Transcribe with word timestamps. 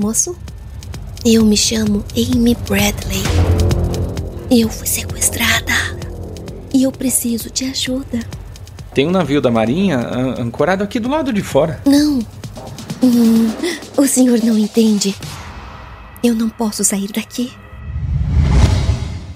Moço, 0.00 0.34
eu 1.26 1.44
me 1.44 1.58
chamo 1.58 2.02
Amy 2.16 2.56
Bradley. 2.66 3.22
Eu 4.50 4.70
fui 4.70 4.86
sequestrada. 4.86 5.74
E 6.72 6.84
eu 6.84 6.90
preciso 6.90 7.50
de 7.50 7.66
ajuda. 7.66 8.20
Tem 8.94 9.06
um 9.06 9.10
navio 9.10 9.42
da 9.42 9.50
Marinha 9.50 9.98
ancorado 10.38 10.82
aqui 10.82 10.98
do 10.98 11.10
lado 11.10 11.34
de 11.34 11.42
fora. 11.42 11.82
Não. 11.84 12.20
Hum, 13.02 13.50
o 13.94 14.06
senhor 14.06 14.42
não 14.42 14.56
entende. 14.56 15.14
Eu 16.24 16.34
não 16.34 16.48
posso 16.48 16.82
sair 16.82 17.12
daqui. 17.12 17.52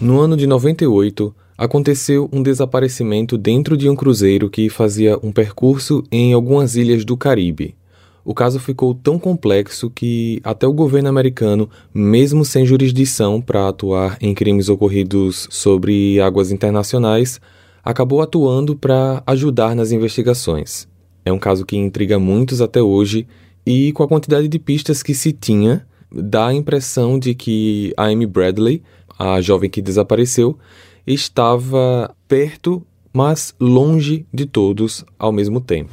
No 0.00 0.18
ano 0.18 0.34
de 0.34 0.46
98, 0.46 1.34
aconteceu 1.58 2.26
um 2.32 2.42
desaparecimento 2.42 3.36
dentro 3.36 3.76
de 3.76 3.86
um 3.86 3.94
cruzeiro 3.94 4.48
que 4.48 4.70
fazia 4.70 5.18
um 5.22 5.30
percurso 5.30 6.02
em 6.10 6.32
algumas 6.32 6.74
ilhas 6.74 7.04
do 7.04 7.18
Caribe. 7.18 7.76
O 8.25 8.32
caso 8.32 8.59
ficou 8.59 8.95
tão 8.95 9.18
complexo 9.18 9.90
que 9.90 10.40
até 10.43 10.66
o 10.66 10.72
governo 10.72 11.11
americano, 11.11 11.68
mesmo 11.93 12.43
sem 12.43 12.64
jurisdição 12.64 13.39
para 13.39 13.68
atuar 13.68 14.17
em 14.18 14.32
crimes 14.32 14.71
ocorridos 14.71 15.46
sobre 15.50 16.18
águas 16.21 16.50
internacionais, 16.50 17.39
acabou 17.84 18.22
atuando 18.22 18.75
para 18.75 19.22
ajudar 19.26 19.76
nas 19.76 19.93
investigações. 19.93 20.89
É 21.22 21.31
um 21.31 21.39
caso 21.39 21.67
que 21.67 21.76
intriga 21.76 22.18
muitos 22.18 22.62
até 22.62 22.81
hoje 22.81 23.26
e, 23.67 23.93
com 23.93 24.03
a 24.03 24.08
quantidade 24.08 24.48
de 24.48 24.59
pistas 24.59 25.03
que 25.03 25.14
se 25.14 25.31
tinha, 25.31 25.86
dá 26.11 26.46
a 26.46 26.54
impressão 26.54 27.18
de 27.18 27.34
que 27.34 27.93
a 27.95 28.04
Amy 28.06 28.26
Bradley, 28.26 28.82
a 29.18 29.39
jovem 29.43 29.68
que 29.68 29.82
desapareceu, 29.82 30.59
estava 31.06 32.14
perto, 32.27 32.83
mas 33.12 33.55
longe 33.61 34.27
de 34.33 34.47
todos 34.47 35.05
ao 35.19 35.31
mesmo 35.31 35.61
tempo. 35.61 35.92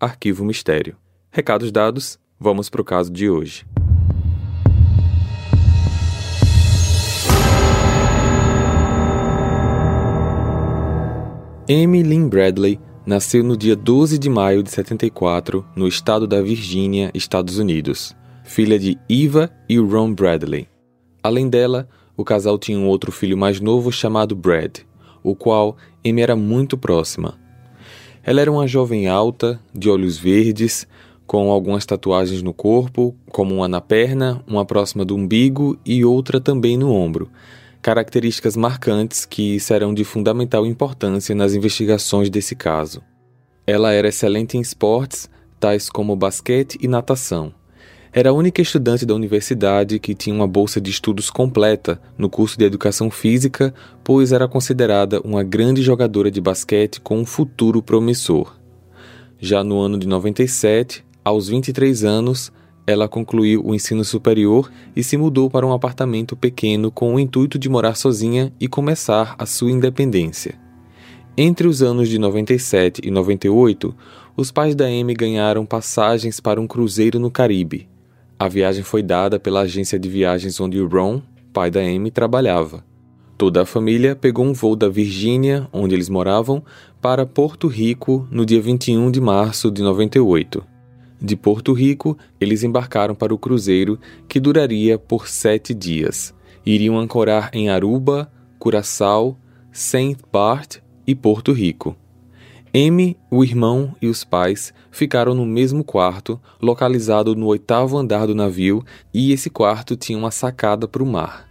Arquivo 0.00 0.44
Mistério. 0.44 0.96
Recados 1.30 1.72
dados, 1.72 2.18
vamos 2.38 2.70
para 2.70 2.80
o 2.80 2.84
caso 2.84 3.10
de 3.10 3.28
hoje. 3.28 3.66
Amy 11.68 12.02
Lynn 12.02 12.28
Bradley 12.28 12.80
nasceu 13.04 13.42
no 13.42 13.56
dia 13.56 13.74
12 13.74 14.18
de 14.18 14.30
maio 14.30 14.62
de 14.62 14.70
74, 14.70 15.66
no 15.74 15.88
estado 15.88 16.26
da 16.26 16.40
Virgínia, 16.40 17.10
Estados 17.12 17.58
Unidos, 17.58 18.16
filha 18.44 18.78
de 18.78 18.96
Eva 19.10 19.50
e 19.68 19.78
Ron 19.78 20.14
Bradley. 20.14 20.68
Além 21.22 21.48
dela, 21.48 21.88
o 22.16 22.24
casal 22.24 22.56
tinha 22.56 22.78
um 22.78 22.86
outro 22.86 23.10
filho 23.10 23.36
mais 23.36 23.60
novo 23.60 23.90
chamado 23.90 24.36
Brad, 24.36 24.78
o 25.22 25.34
qual 25.34 25.76
Amy 26.06 26.22
era 26.22 26.36
muito 26.36 26.78
próxima. 26.78 27.47
Ela 28.28 28.42
era 28.42 28.52
uma 28.52 28.66
jovem 28.66 29.08
alta, 29.08 29.58
de 29.74 29.88
olhos 29.88 30.18
verdes, 30.18 30.86
com 31.26 31.50
algumas 31.50 31.86
tatuagens 31.86 32.42
no 32.42 32.52
corpo, 32.52 33.16
como 33.32 33.54
uma 33.54 33.66
na 33.66 33.80
perna, 33.80 34.44
uma 34.46 34.66
próxima 34.66 35.02
do 35.02 35.16
umbigo 35.16 35.78
e 35.82 36.04
outra 36.04 36.38
também 36.38 36.76
no 36.76 36.92
ombro, 36.92 37.30
características 37.80 38.54
marcantes 38.54 39.24
que 39.24 39.58
serão 39.58 39.94
de 39.94 40.04
fundamental 40.04 40.66
importância 40.66 41.34
nas 41.34 41.54
investigações 41.54 42.28
desse 42.28 42.54
caso. 42.54 43.00
Ela 43.66 43.94
era 43.94 44.08
excelente 44.08 44.58
em 44.58 44.60
esportes, 44.60 45.30
tais 45.58 45.88
como 45.88 46.14
basquete 46.14 46.76
e 46.82 46.86
natação. 46.86 47.54
Era 48.12 48.30
a 48.30 48.32
única 48.32 48.62
estudante 48.62 49.04
da 49.04 49.14
universidade 49.14 49.98
que 49.98 50.14
tinha 50.14 50.34
uma 50.34 50.46
bolsa 50.46 50.80
de 50.80 50.90
estudos 50.90 51.30
completa 51.30 52.00
no 52.16 52.30
curso 52.30 52.58
de 52.58 52.64
educação 52.64 53.10
física, 53.10 53.74
pois 54.02 54.32
era 54.32 54.48
considerada 54.48 55.20
uma 55.20 55.42
grande 55.42 55.82
jogadora 55.82 56.30
de 56.30 56.40
basquete 56.40 57.00
com 57.00 57.18
um 57.18 57.26
futuro 57.26 57.82
promissor. 57.82 58.56
Já 59.38 59.62
no 59.62 59.78
ano 59.78 59.98
de 59.98 60.08
97, 60.08 61.04
aos 61.22 61.48
23 61.48 62.02
anos, 62.02 62.50
ela 62.86 63.06
concluiu 63.06 63.62
o 63.62 63.74
ensino 63.74 64.02
superior 64.02 64.70
e 64.96 65.04
se 65.04 65.18
mudou 65.18 65.50
para 65.50 65.66
um 65.66 65.74
apartamento 65.74 66.34
pequeno 66.34 66.90
com 66.90 67.14
o 67.14 67.20
intuito 67.20 67.58
de 67.58 67.68
morar 67.68 67.94
sozinha 67.94 68.50
e 68.58 68.66
começar 68.66 69.36
a 69.38 69.44
sua 69.44 69.70
independência. 69.70 70.58
Entre 71.36 71.68
os 71.68 71.82
anos 71.82 72.08
de 72.08 72.18
97 72.18 73.02
e 73.04 73.10
98, 73.10 73.94
os 74.34 74.50
pais 74.50 74.74
da 74.74 74.86
Amy 74.86 75.12
ganharam 75.12 75.66
passagens 75.66 76.40
para 76.40 76.60
um 76.60 76.66
cruzeiro 76.66 77.18
no 77.20 77.30
Caribe. 77.30 77.86
A 78.40 78.46
viagem 78.46 78.84
foi 78.84 79.02
dada 79.02 79.40
pela 79.40 79.62
agência 79.62 79.98
de 79.98 80.08
viagens 80.08 80.60
onde 80.60 80.80
o 80.80 80.86
Ron, 80.86 81.20
pai 81.52 81.72
da 81.72 81.80
Amy, 81.80 82.08
trabalhava. 82.08 82.84
Toda 83.36 83.62
a 83.62 83.66
família 83.66 84.14
pegou 84.14 84.44
um 84.44 84.52
voo 84.52 84.76
da 84.76 84.88
Virgínia, 84.88 85.68
onde 85.72 85.92
eles 85.92 86.08
moravam, 86.08 86.62
para 87.00 87.26
Porto 87.26 87.66
Rico 87.66 88.28
no 88.30 88.46
dia 88.46 88.62
21 88.62 89.10
de 89.10 89.20
março 89.20 89.72
de 89.72 89.82
98. 89.82 90.64
De 91.20 91.34
Porto 91.34 91.72
Rico, 91.72 92.16
eles 92.40 92.62
embarcaram 92.62 93.12
para 93.12 93.34
o 93.34 93.38
cruzeiro, 93.38 93.98
que 94.28 94.38
duraria 94.38 94.96
por 94.96 95.26
sete 95.26 95.74
dias. 95.74 96.32
Iriam 96.64 96.96
ancorar 96.96 97.50
em 97.52 97.68
Aruba, 97.68 98.30
Curaçao, 98.56 99.36
Saint 99.72 100.16
Bart 100.32 100.76
e 101.04 101.12
Porto 101.12 101.52
Rico. 101.52 101.96
M, 102.80 103.16
o 103.28 103.42
irmão 103.42 103.92
e 104.00 104.06
os 104.06 104.22
pais 104.22 104.72
ficaram 104.88 105.34
no 105.34 105.44
mesmo 105.44 105.82
quarto, 105.82 106.40
localizado 106.62 107.34
no 107.34 107.46
oitavo 107.46 107.98
andar 107.98 108.24
do 108.24 108.36
navio, 108.36 108.84
e 109.12 109.32
esse 109.32 109.50
quarto 109.50 109.96
tinha 109.96 110.16
uma 110.16 110.30
sacada 110.30 110.86
para 110.86 111.02
o 111.02 111.06
mar. 111.06 111.48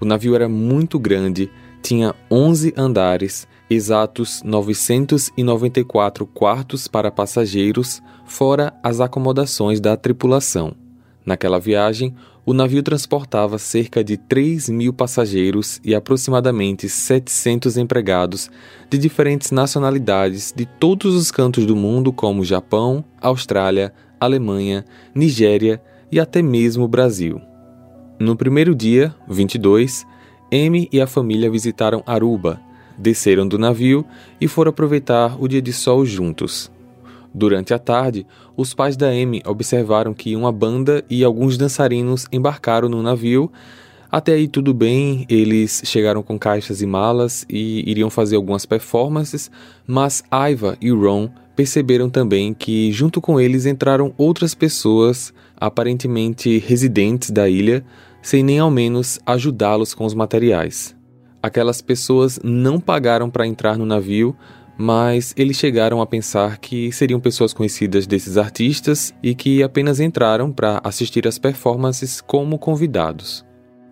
O 0.00 0.04
navio 0.04 0.32
era 0.32 0.48
muito 0.48 0.96
grande, 0.96 1.50
tinha 1.82 2.14
11 2.30 2.72
andares, 2.76 3.48
exatos 3.68 4.44
994 4.44 6.24
quartos 6.24 6.86
para 6.86 7.10
passageiros, 7.10 8.00
fora 8.24 8.72
as 8.80 9.00
acomodações 9.00 9.80
da 9.80 9.96
tripulação. 9.96 10.76
Naquela 11.26 11.58
viagem, 11.58 12.14
o 12.44 12.54
navio 12.54 12.82
transportava 12.82 13.58
cerca 13.58 14.02
de 14.02 14.16
3 14.16 14.68
mil 14.70 14.92
passageiros 14.92 15.80
e 15.84 15.94
aproximadamente 15.94 16.88
700 16.88 17.76
empregados 17.76 18.50
de 18.88 18.98
diferentes 18.98 19.50
nacionalidades 19.50 20.52
de 20.54 20.66
todos 20.66 21.14
os 21.14 21.30
cantos 21.30 21.66
do 21.66 21.76
mundo, 21.76 22.12
como 22.12 22.44
Japão, 22.44 23.04
Austrália, 23.20 23.92
Alemanha, 24.18 24.84
Nigéria 25.14 25.82
e 26.10 26.18
até 26.18 26.42
mesmo 26.42 26.88
Brasil. 26.88 27.40
No 28.18 28.36
primeiro 28.36 28.74
dia, 28.74 29.14
22, 29.28 30.06
M 30.50 30.88
e 30.92 31.00
a 31.00 31.06
família 31.06 31.50
visitaram 31.50 32.02
Aruba, 32.06 32.60
desceram 32.98 33.46
do 33.46 33.58
navio 33.58 34.04
e 34.40 34.48
foram 34.48 34.70
aproveitar 34.70 35.40
o 35.40 35.46
dia 35.46 35.62
de 35.62 35.72
sol 35.72 36.04
juntos. 36.04 36.70
Durante 37.32 37.72
a 37.72 37.78
tarde, 37.78 38.26
os 38.60 38.74
pais 38.74 38.94
da 38.94 39.08
Amy 39.08 39.40
observaram 39.46 40.12
que 40.12 40.36
uma 40.36 40.52
banda 40.52 41.02
e 41.08 41.24
alguns 41.24 41.56
dançarinos 41.56 42.26
embarcaram 42.30 42.90
no 42.90 43.02
navio. 43.02 43.50
Até 44.12 44.34
aí 44.34 44.46
tudo 44.46 44.74
bem, 44.74 45.24
eles 45.30 45.80
chegaram 45.86 46.22
com 46.22 46.38
caixas 46.38 46.82
e 46.82 46.86
malas 46.86 47.46
e 47.48 47.82
iriam 47.90 48.10
fazer 48.10 48.36
algumas 48.36 48.66
performances, 48.66 49.50
mas 49.86 50.22
Aiva 50.30 50.76
e 50.78 50.90
Ron 50.90 51.30
perceberam 51.56 52.10
também 52.10 52.52
que 52.52 52.92
junto 52.92 53.18
com 53.18 53.40
eles 53.40 53.64
entraram 53.64 54.12
outras 54.18 54.54
pessoas, 54.54 55.32
aparentemente 55.56 56.58
residentes 56.58 57.30
da 57.30 57.48
ilha, 57.48 57.82
sem 58.20 58.42
nem 58.42 58.58
ao 58.58 58.70
menos 58.70 59.18
ajudá-los 59.24 59.94
com 59.94 60.04
os 60.04 60.12
materiais. 60.12 60.94
Aquelas 61.42 61.80
pessoas 61.80 62.38
não 62.44 62.78
pagaram 62.78 63.30
para 63.30 63.46
entrar 63.46 63.78
no 63.78 63.86
navio, 63.86 64.36
mas 64.80 65.34
eles 65.36 65.58
chegaram 65.58 66.00
a 66.00 66.06
pensar 66.06 66.56
que 66.56 66.90
seriam 66.90 67.20
pessoas 67.20 67.52
conhecidas 67.52 68.06
desses 68.06 68.38
artistas 68.38 69.14
e 69.22 69.34
que 69.34 69.62
apenas 69.62 70.00
entraram 70.00 70.50
para 70.50 70.80
assistir 70.82 71.28
às 71.28 71.38
performances 71.38 72.22
como 72.22 72.58
convidados. 72.58 73.44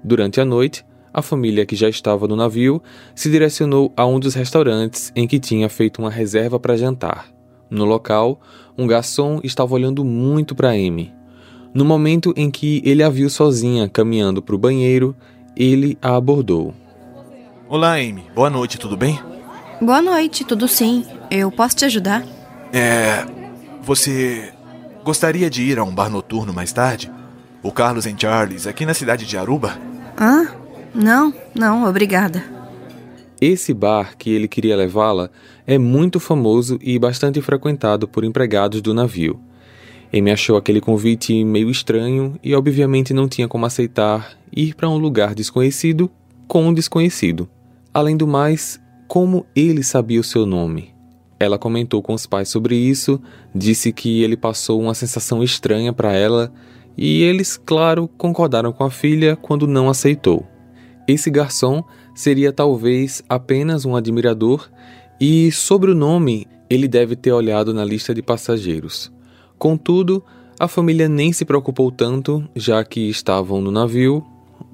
Durante 0.02 0.40
a 0.40 0.46
noite, 0.46 0.86
a 1.12 1.20
família 1.20 1.66
que 1.66 1.76
já 1.76 1.90
estava 1.90 2.26
no 2.26 2.34
navio 2.34 2.82
se 3.14 3.30
direcionou 3.30 3.92
a 3.98 4.06
um 4.06 4.18
dos 4.18 4.32
restaurantes 4.32 5.12
em 5.14 5.28
que 5.28 5.38
tinha 5.38 5.68
feito 5.68 5.98
uma 5.98 6.10
reserva 6.10 6.58
para 6.58 6.74
jantar. 6.74 7.26
No 7.68 7.84
local, 7.84 8.40
um 8.78 8.86
garçom 8.86 9.40
estava 9.44 9.74
olhando 9.74 10.02
muito 10.02 10.54
para 10.54 10.70
Amy. 10.70 11.12
No 11.74 11.84
momento 11.84 12.32
em 12.34 12.50
que 12.50 12.80
ele 12.82 13.02
a 13.02 13.10
viu 13.10 13.28
sozinha 13.28 13.90
caminhando 13.90 14.40
para 14.40 14.54
o 14.54 14.58
banheiro, 14.58 15.14
ele 15.54 15.98
a 16.00 16.16
abordou. 16.16 16.72
Olá, 17.68 17.96
Amy. 17.96 18.24
Boa 18.34 18.48
noite, 18.48 18.78
tudo 18.78 18.96
bem? 18.96 19.20
Boa 19.80 20.02
noite, 20.02 20.44
tudo 20.44 20.66
sim. 20.66 21.04
Eu 21.30 21.52
posso 21.52 21.76
te 21.76 21.84
ajudar? 21.84 22.24
É. 22.72 23.24
Você 23.82 24.52
gostaria 25.04 25.48
de 25.48 25.62
ir 25.62 25.78
a 25.78 25.84
um 25.84 25.94
bar 25.94 26.10
noturno 26.10 26.52
mais 26.52 26.72
tarde? 26.72 27.10
O 27.62 27.70
Carlos 27.70 28.04
em 28.04 28.18
Charles, 28.18 28.66
aqui 28.66 28.84
na 28.84 28.92
cidade 28.92 29.24
de 29.24 29.38
Aruba? 29.38 29.78
Ah, 30.16 30.48
não, 30.92 31.32
não, 31.54 31.84
obrigada. 31.88 32.42
Esse 33.40 33.72
bar 33.72 34.16
que 34.18 34.30
ele 34.30 34.48
queria 34.48 34.76
levá-la 34.76 35.30
é 35.64 35.78
muito 35.78 36.18
famoso 36.18 36.76
e 36.82 36.98
bastante 36.98 37.40
frequentado 37.40 38.08
por 38.08 38.24
empregados 38.24 38.82
do 38.82 38.92
navio. 38.92 39.38
Amy 40.12 40.32
achou 40.32 40.56
aquele 40.56 40.80
convite 40.80 41.44
meio 41.44 41.70
estranho 41.70 42.36
e, 42.42 42.52
obviamente, 42.54 43.14
não 43.14 43.28
tinha 43.28 43.46
como 43.46 43.64
aceitar 43.64 44.32
ir 44.52 44.74
para 44.74 44.88
um 44.88 44.98
lugar 44.98 45.34
desconhecido 45.34 46.10
com 46.48 46.66
um 46.66 46.74
desconhecido. 46.74 47.48
Além 47.94 48.16
do 48.16 48.26
mais, 48.26 48.80
como 49.08 49.46
ele 49.56 49.82
sabia 49.82 50.20
o 50.20 50.24
seu 50.24 50.44
nome? 50.44 50.94
Ela 51.40 51.58
comentou 51.58 52.02
com 52.02 52.12
os 52.12 52.26
pais 52.26 52.50
sobre 52.50 52.76
isso, 52.76 53.18
disse 53.54 53.90
que 53.90 54.22
ele 54.22 54.36
passou 54.36 54.78
uma 54.80 54.92
sensação 54.92 55.42
estranha 55.42 55.94
para 55.94 56.12
ela 56.12 56.52
e 56.94 57.22
eles, 57.22 57.56
claro, 57.56 58.06
concordaram 58.06 58.70
com 58.70 58.84
a 58.84 58.90
filha 58.90 59.34
quando 59.34 59.66
não 59.66 59.88
aceitou. 59.88 60.46
Esse 61.08 61.30
garçom 61.30 61.82
seria 62.14 62.52
talvez 62.52 63.22
apenas 63.28 63.86
um 63.86 63.96
admirador 63.96 64.68
e, 65.18 65.50
sobre 65.52 65.90
o 65.90 65.94
nome, 65.94 66.46
ele 66.68 66.86
deve 66.86 67.16
ter 67.16 67.32
olhado 67.32 67.72
na 67.72 67.84
lista 67.86 68.12
de 68.14 68.20
passageiros. 68.20 69.10
Contudo, 69.56 70.22
a 70.60 70.68
família 70.68 71.08
nem 71.08 71.32
se 71.32 71.46
preocupou 71.46 71.90
tanto, 71.90 72.46
já 72.54 72.84
que 72.84 73.08
estavam 73.08 73.62
no 73.62 73.70
navio, 73.70 74.22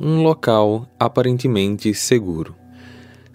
um 0.01 0.23
local 0.23 0.89
aparentemente 0.99 1.95
seguro. 1.95 2.64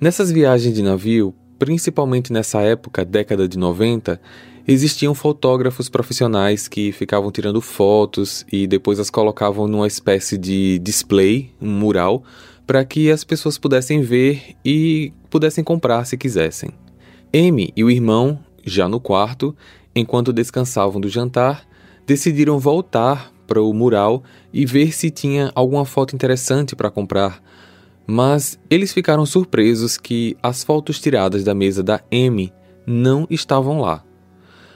Nessas 0.01 0.31
viagens 0.31 0.74
de 0.74 0.81
navio, 0.81 1.36
principalmente 1.57 2.31
nessa 2.31 2.62
época, 2.62 3.04
década 3.04 3.50
de 3.50 3.57
90, 3.57 4.18
existiam 4.66 5.13
fotógrafos 5.13 5.90
profissionais 5.90 6.69
que 6.69 6.94
ficavam 6.94 7.30
tirando 7.34 7.60
fotos 7.60 8.46
e 8.50 8.66
depois 8.66 8.98
as 8.98 9.10
colocavam 9.10 9.68
numa 9.68 9.88
espécie 9.88 10.38
de 10.38 10.80
display, 10.80 11.51
um 11.62 11.69
mural, 11.69 12.24
para 12.66 12.86
que 12.86 13.12
as 13.12 13.25
pessoas 13.25 13.57
pudessem 13.57 14.00
ver 14.01 14.56
e 14.63 15.12
pudessem 15.30 15.66
comprar 15.66 16.06
se 16.06 16.16
quisessem. 16.16 16.69
Amy 17.36 17.74
e 17.75 17.84
o 17.84 17.92
irmão, 17.92 18.40
já 18.63 18.88
no 18.88 19.01
quarto, 19.01 19.54
enquanto 19.94 20.31
descansavam 20.31 21.01
do 21.01 21.10
jantar, 21.10 21.68
decidiram 22.07 22.57
voltar 22.57 23.34
para 23.46 23.62
o 23.62 23.74
mural 23.74 24.24
e 24.54 24.66
ver 24.66 24.94
se 24.94 25.12
tinha 25.12 25.51
alguma 25.54 25.84
foto 25.84 26.16
interessante 26.16 26.74
para 26.74 26.90
comprar. 26.90 27.44
Mas 28.12 28.58
eles 28.72 28.92
ficaram 28.92 29.24
surpresos 29.24 29.96
que 29.96 30.36
as 30.42 30.64
fotos 30.64 31.00
tiradas 31.00 31.44
da 31.44 31.54
mesa 31.54 31.84
da 31.84 32.02
Amy 32.12 32.52
não 32.84 33.28
estavam 33.30 33.82
lá. 33.82 34.04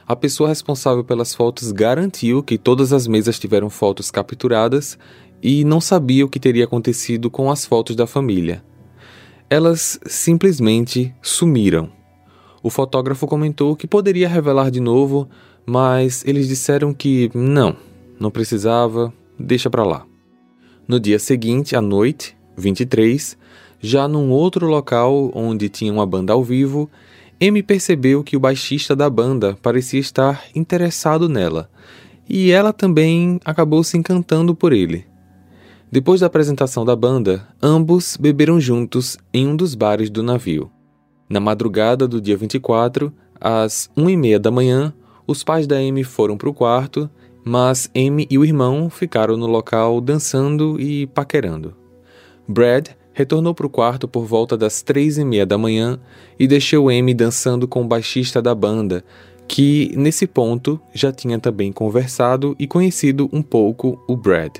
A 0.08 0.16
pessoa 0.16 0.50
responsável 0.50 1.04
pelas 1.04 1.34
fotos 1.34 1.72
garantiu 1.72 2.44
que 2.44 2.60
todas 2.60 2.94
as 2.94 3.08
mesas 3.08 3.40
tiveram 3.40 3.72
fotos 3.72 4.12
capturadas 4.12 5.00
e 5.42 5.64
não 5.64 5.82
sabia 5.82 6.24
o 6.24 6.30
que 6.30 6.40
teria 6.40 6.66
acontecido 6.66 7.32
com 7.32 7.50
as 7.50 7.66
fotos 7.66 7.96
da 7.96 8.06
família. 8.06 8.64
Elas 9.50 10.00
simplesmente 10.06 11.12
sumiram. 11.20 11.92
O 12.62 12.70
fotógrafo 12.70 13.26
comentou 13.26 13.76
que 13.76 13.88
poderia 13.88 14.30
revelar 14.30 14.70
de 14.70 14.80
novo, 14.80 15.28
mas 15.66 16.24
eles 16.28 16.48
disseram 16.48 16.94
que 16.94 17.32
não, 17.34 17.76
não 18.20 18.30
precisava, 18.30 19.12
deixa 19.40 19.72
para 19.72 19.84
lá. 19.84 20.06
No 20.88 21.00
dia 21.00 21.18
seguinte, 21.18 21.76
à 21.76 21.82
noite, 21.82 22.38
23, 22.56 23.38
já 23.80 24.08
num 24.08 24.30
outro 24.30 24.68
local 24.68 25.32
onde 25.34 25.70
tinha 25.70 25.92
uma 25.92 26.06
banda 26.06 26.34
ao 26.34 26.44
vivo, 26.44 26.90
Amy 27.42 27.62
percebeu 27.62 28.24
que 28.24 28.38
o 28.38 28.40
baixista 28.40 28.96
da 28.96 29.10
banda 29.10 29.58
parecia 29.62 30.00
estar 30.00 30.46
interessado 30.56 31.28
nela, 31.28 31.70
e 32.30 32.52
ela 32.52 32.72
também 32.72 33.40
acabou 33.44 33.84
se 33.84 33.98
encantando 33.98 34.56
por 34.56 34.72
ele. 34.72 35.06
Depois 35.92 36.22
da 36.22 36.28
apresentação 36.28 36.86
da 36.86 36.96
banda, 36.96 37.48
ambos 37.62 38.18
beberam 38.18 38.60
juntos 38.60 39.18
em 39.34 39.48
um 39.48 39.56
dos 39.56 39.76
bares 39.76 40.10
do 40.10 40.24
navio. 40.24 40.72
Na 41.30 41.40
madrugada 41.40 42.08
do 42.08 42.22
dia 42.22 42.38
24, 42.38 43.14
às 43.40 43.90
1 43.96 44.10
e 44.10 44.18
meia 44.18 44.40
da 44.40 44.50
manhã, 44.50 44.94
os 45.28 45.44
pais 45.44 45.68
da 45.68 45.76
Amy 45.76 46.04
foram 46.04 46.38
para 46.38 46.50
o 46.50 46.54
quarto, 46.54 47.10
mas 47.46 47.92
Amy 47.96 48.26
e 48.30 48.38
o 48.38 48.46
irmão 48.46 48.90
ficaram 48.90 49.36
no 49.36 49.46
local 49.46 50.00
dançando 50.00 50.80
e 50.80 51.06
paquerando. 51.08 51.83
Brad 52.48 52.90
retornou 53.14 53.54
para 53.54 53.68
o 53.68 53.70
quarto 53.70 54.08
por 54.08 54.26
volta 54.26 54.58
das 54.58 54.82
três 54.82 55.18
e 55.18 55.24
meia 55.24 55.46
da 55.46 55.58
manhã 55.58 56.00
e 56.38 56.48
deixou 56.48 56.90
Amy 56.90 57.14
dançando 57.14 57.68
com 57.68 57.84
o 57.84 57.88
baixista 57.88 58.42
da 58.42 58.54
banda, 58.56 59.04
que 59.48 59.94
nesse 59.96 60.26
ponto 60.26 60.80
já 60.94 61.12
tinha 61.12 61.40
também 61.40 61.72
conversado 61.72 62.56
e 62.60 62.68
conhecido 62.68 63.30
um 63.32 63.42
pouco 63.42 64.04
o 64.08 64.18
Brad. 64.18 64.58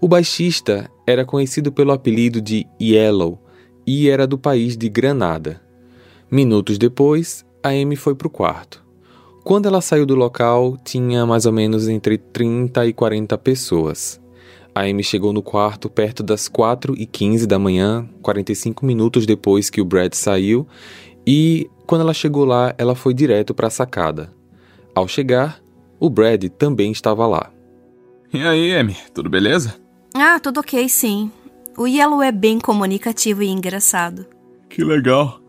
O 0.00 0.08
baixista 0.08 0.90
era 1.06 1.24
conhecido 1.24 1.72
pelo 1.72 1.92
apelido 1.92 2.40
de 2.40 2.66
Yellow 2.80 3.38
e 3.86 4.08
era 4.08 4.26
do 4.26 4.38
país 4.38 4.76
de 4.76 4.88
Granada. 4.88 5.60
Minutos 6.30 6.78
depois, 6.78 7.44
a 7.62 7.70
Amy 7.70 7.96
foi 7.96 8.14
para 8.14 8.26
o 8.26 8.30
quarto. 8.30 8.84
Quando 9.42 9.66
ela 9.66 9.80
saiu 9.80 10.06
do 10.06 10.14
local, 10.14 10.76
tinha 10.82 11.26
mais 11.26 11.44
ou 11.44 11.52
menos 11.52 11.88
entre 11.88 12.16
30 12.16 12.86
e 12.86 12.92
40 12.92 13.36
pessoas. 13.38 14.20
A 14.74 14.82
Amy 14.82 15.04
chegou 15.04 15.32
no 15.32 15.40
quarto 15.40 15.88
perto 15.88 16.22
das 16.22 16.48
4 16.48 16.94
e 16.98 17.06
15 17.06 17.46
da 17.46 17.58
manhã, 17.58 18.08
45 18.20 18.84
minutos 18.84 19.24
depois 19.24 19.70
que 19.70 19.80
o 19.80 19.84
Brad 19.84 20.12
saiu, 20.14 20.66
e 21.24 21.70
quando 21.86 22.00
ela 22.00 22.12
chegou 22.12 22.44
lá, 22.44 22.74
ela 22.76 22.94
foi 22.94 23.14
direto 23.14 23.54
para 23.54 23.68
a 23.68 23.70
sacada. 23.70 24.32
Ao 24.94 25.06
chegar, 25.06 25.60
o 26.00 26.10
Brad 26.10 26.44
também 26.58 26.90
estava 26.90 27.26
lá. 27.26 27.50
E 28.32 28.42
aí, 28.42 28.74
Amy, 28.74 28.96
tudo 29.14 29.30
beleza? 29.30 29.76
Ah, 30.12 30.40
tudo 30.40 30.58
ok, 30.58 30.88
sim. 30.88 31.30
O 31.76 31.86
Yellow 31.86 32.22
é 32.22 32.32
bem 32.32 32.58
comunicativo 32.58 33.42
e 33.42 33.48
engraçado. 33.48 34.26
Que 34.68 34.82
legal. 34.82 35.40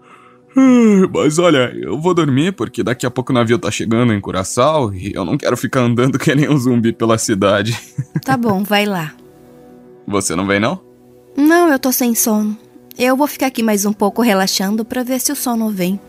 Ah, 0.57 1.09
mas 1.13 1.37
olha, 1.37 1.73
eu 1.75 1.99
vou 1.99 2.13
dormir 2.13 2.53
porque 2.53 2.81
daqui 2.81 3.05
a 3.05 3.11
pouco 3.11 3.31
o 3.31 3.35
navio 3.35 3.59
tá 3.59 3.69
chegando 3.69 4.13
em 4.13 4.21
Curaçao 4.21 4.93
e 4.93 5.11
eu 5.13 5.25
não 5.25 5.37
quero 5.37 5.57
ficar 5.57 5.81
andando 5.81 6.17
que 6.19 6.33
nem 6.33 6.49
um 6.49 6.57
zumbi 6.57 6.93
pela 6.93 7.17
cidade. 7.17 7.77
Tá 8.23 8.37
bom, 8.37 8.63
vai 8.63 8.85
lá. 8.85 9.13
Você 10.07 10.35
não 10.35 10.47
vem 10.47 10.59
não? 10.59 10.79
Não, 11.35 11.69
eu 11.69 11.77
tô 11.77 11.91
sem 11.91 12.15
sono. 12.15 12.57
Eu 12.97 13.17
vou 13.17 13.27
ficar 13.27 13.47
aqui 13.47 13.61
mais 13.61 13.85
um 13.85 13.91
pouco 13.91 14.21
relaxando 14.21 14.85
para 14.85 15.03
ver 15.03 15.19
se 15.19 15.31
o 15.31 15.35
sono 15.35 15.69
vem. 15.69 15.99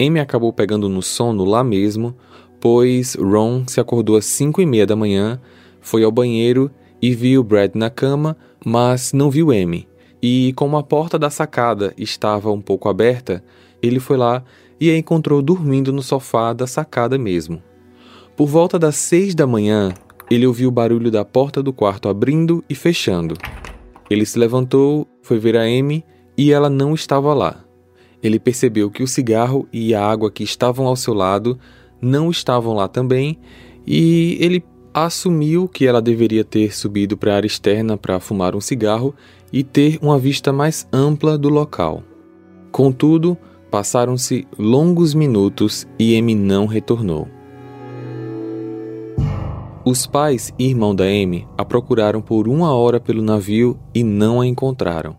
Amy 0.00 0.18
acabou 0.18 0.50
pegando 0.50 0.88
no 0.88 1.02
sono 1.02 1.44
lá 1.44 1.62
mesmo, 1.62 2.16
pois 2.58 3.14
Ron 3.16 3.64
se 3.66 3.80
acordou 3.80 4.16
às 4.16 4.24
5 4.24 4.62
e 4.62 4.66
meia 4.66 4.86
da 4.86 4.96
manhã, 4.96 5.38
foi 5.82 6.02
ao 6.02 6.10
banheiro 6.10 6.70
e 7.02 7.14
viu 7.14 7.44
Brad 7.44 7.74
na 7.74 7.90
cama, 7.90 8.34
mas 8.64 9.12
não 9.12 9.30
viu 9.30 9.50
Amy. 9.50 9.89
E 10.22 10.52
como 10.54 10.76
a 10.76 10.82
porta 10.82 11.18
da 11.18 11.30
sacada 11.30 11.94
estava 11.96 12.50
um 12.50 12.60
pouco 12.60 12.88
aberta, 12.88 13.42
ele 13.82 13.98
foi 13.98 14.16
lá 14.16 14.42
e 14.80 14.90
a 14.90 14.96
encontrou 14.96 15.42
dormindo 15.42 15.92
no 15.92 16.02
sofá 16.02 16.52
da 16.52 16.66
sacada 16.66 17.18
mesmo. 17.18 17.62
Por 18.36 18.46
volta 18.46 18.78
das 18.78 18.96
seis 18.96 19.34
da 19.34 19.46
manhã, 19.46 19.92
ele 20.30 20.46
ouviu 20.46 20.68
o 20.68 20.72
barulho 20.72 21.10
da 21.10 21.24
porta 21.24 21.62
do 21.62 21.72
quarto 21.72 22.08
abrindo 22.08 22.64
e 22.68 22.74
fechando. 22.74 23.36
Ele 24.08 24.24
se 24.24 24.38
levantou, 24.38 25.06
foi 25.22 25.38
ver 25.38 25.56
a 25.56 25.62
Amy 25.62 26.04
e 26.36 26.52
ela 26.52 26.70
não 26.70 26.94
estava 26.94 27.34
lá. 27.34 27.64
Ele 28.22 28.38
percebeu 28.38 28.90
que 28.90 29.02
o 29.02 29.08
cigarro 29.08 29.68
e 29.72 29.94
a 29.94 30.04
água 30.04 30.30
que 30.30 30.42
estavam 30.42 30.86
ao 30.86 30.96
seu 30.96 31.14
lado 31.14 31.58
não 32.00 32.30
estavam 32.30 32.74
lá 32.74 32.88
também 32.88 33.38
e 33.86 34.36
ele 34.40 34.64
assumiu 34.92 35.68
que 35.68 35.86
ela 35.86 36.02
deveria 36.02 36.44
ter 36.44 36.74
subido 36.74 37.16
para 37.16 37.32
a 37.32 37.36
área 37.36 37.46
externa 37.46 37.96
para 37.96 38.20
fumar 38.20 38.56
um 38.56 38.60
cigarro 38.60 39.14
e 39.52 39.62
ter 39.62 39.98
uma 40.00 40.18
vista 40.18 40.52
mais 40.52 40.86
ampla 40.92 41.36
do 41.36 41.48
local. 41.48 42.02
Contudo, 42.70 43.36
passaram-se 43.70 44.46
longos 44.58 45.14
minutos 45.14 45.86
e 45.98 46.16
Amy 46.16 46.34
não 46.34 46.66
retornou. 46.66 47.28
Os 49.84 50.06
pais 50.06 50.52
e 50.58 50.66
irmão 50.66 50.94
da 50.94 51.04
Amy 51.04 51.48
a 51.56 51.64
procuraram 51.64 52.20
por 52.20 52.46
uma 52.46 52.72
hora 52.74 53.00
pelo 53.00 53.22
navio 53.22 53.78
e 53.94 54.04
não 54.04 54.40
a 54.40 54.46
encontraram. 54.46 55.16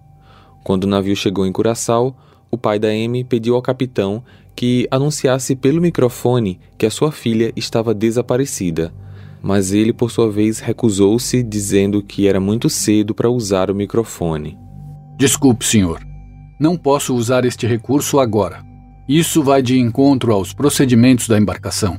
Quando 0.64 0.84
o 0.84 0.88
navio 0.88 1.16
chegou 1.16 1.46
em 1.46 1.52
Curaçao, 1.52 2.16
o 2.52 2.58
pai 2.58 2.78
da 2.78 2.90
Amy 2.90 3.24
pediu 3.24 3.56
ao 3.56 3.62
capitão 3.62 4.24
que 4.56 4.88
anunciasse 4.92 5.56
pelo 5.56 5.82
microfone 5.82 6.60
que 6.78 6.86
a 6.86 6.92
sua 6.92 7.12
filha 7.12 7.52
estava 7.56 7.94
desaparecida, 7.94 8.94
mas 9.42 9.72
ele, 9.72 9.92
por 9.92 10.12
sua 10.12 10.32
vez, 10.32 10.60
recusou-se, 10.60 11.42
dizendo 11.42 12.04
que 12.04 12.28
era 12.28 12.40
muito 12.40 12.70
cedo 12.70 13.16
para 13.16 13.30
usar 13.30 13.72
o 13.72 13.76
microfone. 13.76 14.58
Desculpe, 15.18 15.66
senhor. 15.66 16.02
Não 16.60 16.78
posso 16.78 17.16
usar 17.16 17.44
este 17.44 17.66
recurso 17.66 18.20
agora. 18.20 18.64
Isso 19.08 19.44
vai 19.44 19.62
de 19.62 19.80
encontro 19.80 20.32
aos 20.32 20.54
procedimentos 20.54 21.28
da 21.28 21.38
embarcação. 21.38 21.98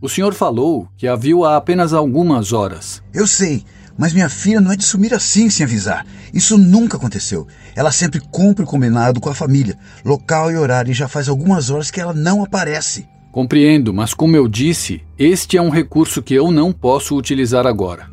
O 0.00 0.08
senhor 0.08 0.34
falou 0.34 0.88
que 0.96 1.08
a 1.08 1.16
viu 1.16 1.44
há 1.44 1.56
apenas 1.56 1.92
algumas 1.92 2.52
horas. 2.52 3.02
Eu 3.12 3.26
sei, 3.26 3.64
mas 3.98 4.12
minha 4.12 4.28
filha 4.28 4.60
não 4.60 4.70
é 4.70 4.76
de 4.76 4.84
sumir 4.84 5.14
assim 5.14 5.48
sem 5.48 5.64
avisar. 5.64 6.06
Isso 6.32 6.58
nunca 6.58 6.98
aconteceu. 6.98 7.46
Ela 7.74 7.90
sempre 7.90 8.20
cumpre 8.20 8.64
o 8.64 8.66
combinado 8.66 9.20
com 9.20 9.30
a 9.30 9.34
família, 9.34 9.78
local 10.04 10.52
e 10.52 10.56
horário, 10.56 10.90
e 10.90 10.94
já 10.94 11.08
faz 11.08 11.28
algumas 11.28 11.70
horas 11.70 11.90
que 11.90 12.00
ela 12.00 12.12
não 12.12 12.44
aparece. 12.44 13.08
Compreendo, 13.36 13.92
mas 13.92 14.14
como 14.14 14.34
eu 14.34 14.48
disse, 14.48 15.02
este 15.18 15.58
é 15.58 15.60
um 15.60 15.68
recurso 15.68 16.22
que 16.22 16.32
eu 16.32 16.50
não 16.50 16.72
posso 16.72 17.14
utilizar 17.14 17.66
agora. 17.66 18.08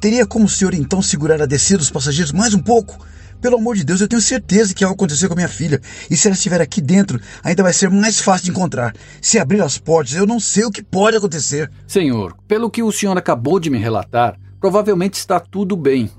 Teria 0.00 0.26
como 0.26 0.46
o 0.46 0.48
senhor 0.48 0.72
então 0.72 1.02
segurar 1.02 1.42
a 1.42 1.44
descida 1.44 1.80
dos 1.80 1.90
passageiros 1.90 2.32
mais 2.32 2.54
um 2.54 2.58
pouco? 2.58 2.96
Pelo 3.42 3.58
amor 3.58 3.76
de 3.76 3.84
Deus, 3.84 4.00
eu 4.00 4.08
tenho 4.08 4.22
certeza 4.22 4.72
que 4.72 4.82
algo 4.82 4.94
aconteceu 4.94 5.28
com 5.28 5.34
a 5.34 5.36
minha 5.36 5.50
filha. 5.50 5.82
E 6.10 6.16
se 6.16 6.26
ela 6.28 6.34
estiver 6.34 6.62
aqui 6.62 6.80
dentro, 6.80 7.20
ainda 7.42 7.62
vai 7.62 7.74
ser 7.74 7.90
mais 7.90 8.20
fácil 8.20 8.46
de 8.46 8.52
encontrar. 8.52 8.94
Se 9.20 9.38
abrir 9.38 9.60
as 9.60 9.76
portas, 9.76 10.14
eu 10.14 10.26
não 10.26 10.40
sei 10.40 10.64
o 10.64 10.70
que 10.70 10.82
pode 10.82 11.18
acontecer. 11.18 11.70
Senhor, 11.86 12.34
pelo 12.48 12.70
que 12.70 12.82
o 12.82 12.90
senhor 12.90 13.18
acabou 13.18 13.60
de 13.60 13.68
me 13.68 13.76
relatar, 13.76 14.40
provavelmente 14.58 15.18
está 15.18 15.38
tudo 15.38 15.76
bem. 15.76 16.10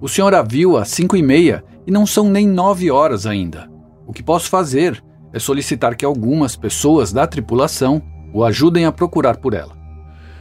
O 0.00 0.08
senhor 0.08 0.32
a 0.36 0.42
viu 0.42 0.76
às 0.76 0.86
cinco 0.86 1.16
e 1.16 1.22
meia 1.22 1.64
e 1.84 1.90
não 1.90 2.06
são 2.06 2.30
nem 2.30 2.46
nove 2.46 2.92
horas 2.92 3.26
ainda. 3.26 3.68
O 4.06 4.12
que 4.12 4.22
posso 4.22 4.48
fazer 4.48 5.02
é 5.32 5.38
solicitar 5.38 5.96
que 5.96 6.04
algumas 6.04 6.56
pessoas 6.56 7.12
da 7.12 7.26
tripulação 7.26 8.02
o 8.32 8.44
ajudem 8.44 8.84
a 8.84 8.92
procurar 8.92 9.36
por 9.36 9.54
ela. 9.54 9.76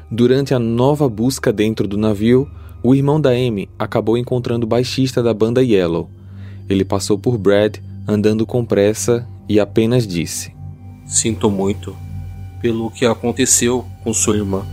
Durante 0.10 0.54
a 0.54 0.60
nova 0.60 1.10
busca 1.10 1.52
dentro 1.52 1.88
do 1.88 1.98
navio, 1.98 2.50
o 2.84 2.96
irmão 2.96 3.20
da 3.20 3.32
Amy 3.32 3.70
acabou 3.78 4.18
encontrando 4.18 4.66
o 4.66 4.70
baixista 4.70 5.22
da 5.22 5.34
banda 5.34 5.64
Yellow. 5.64 6.10
Ele 6.70 6.86
passou 6.86 7.18
por 7.18 7.38
Brad 7.38 7.78
andando 8.08 8.46
com 8.46 8.64
pressa 8.64 9.28
e 9.50 9.60
apenas 9.60 10.08
disse: 10.08 10.54
Sinto 11.06 11.50
muito 11.50 11.96
pelo 12.62 12.90
que 12.90 13.06
aconteceu 13.06 13.86
com 14.04 14.14
sua 14.14 14.38
irmã. 14.38 14.66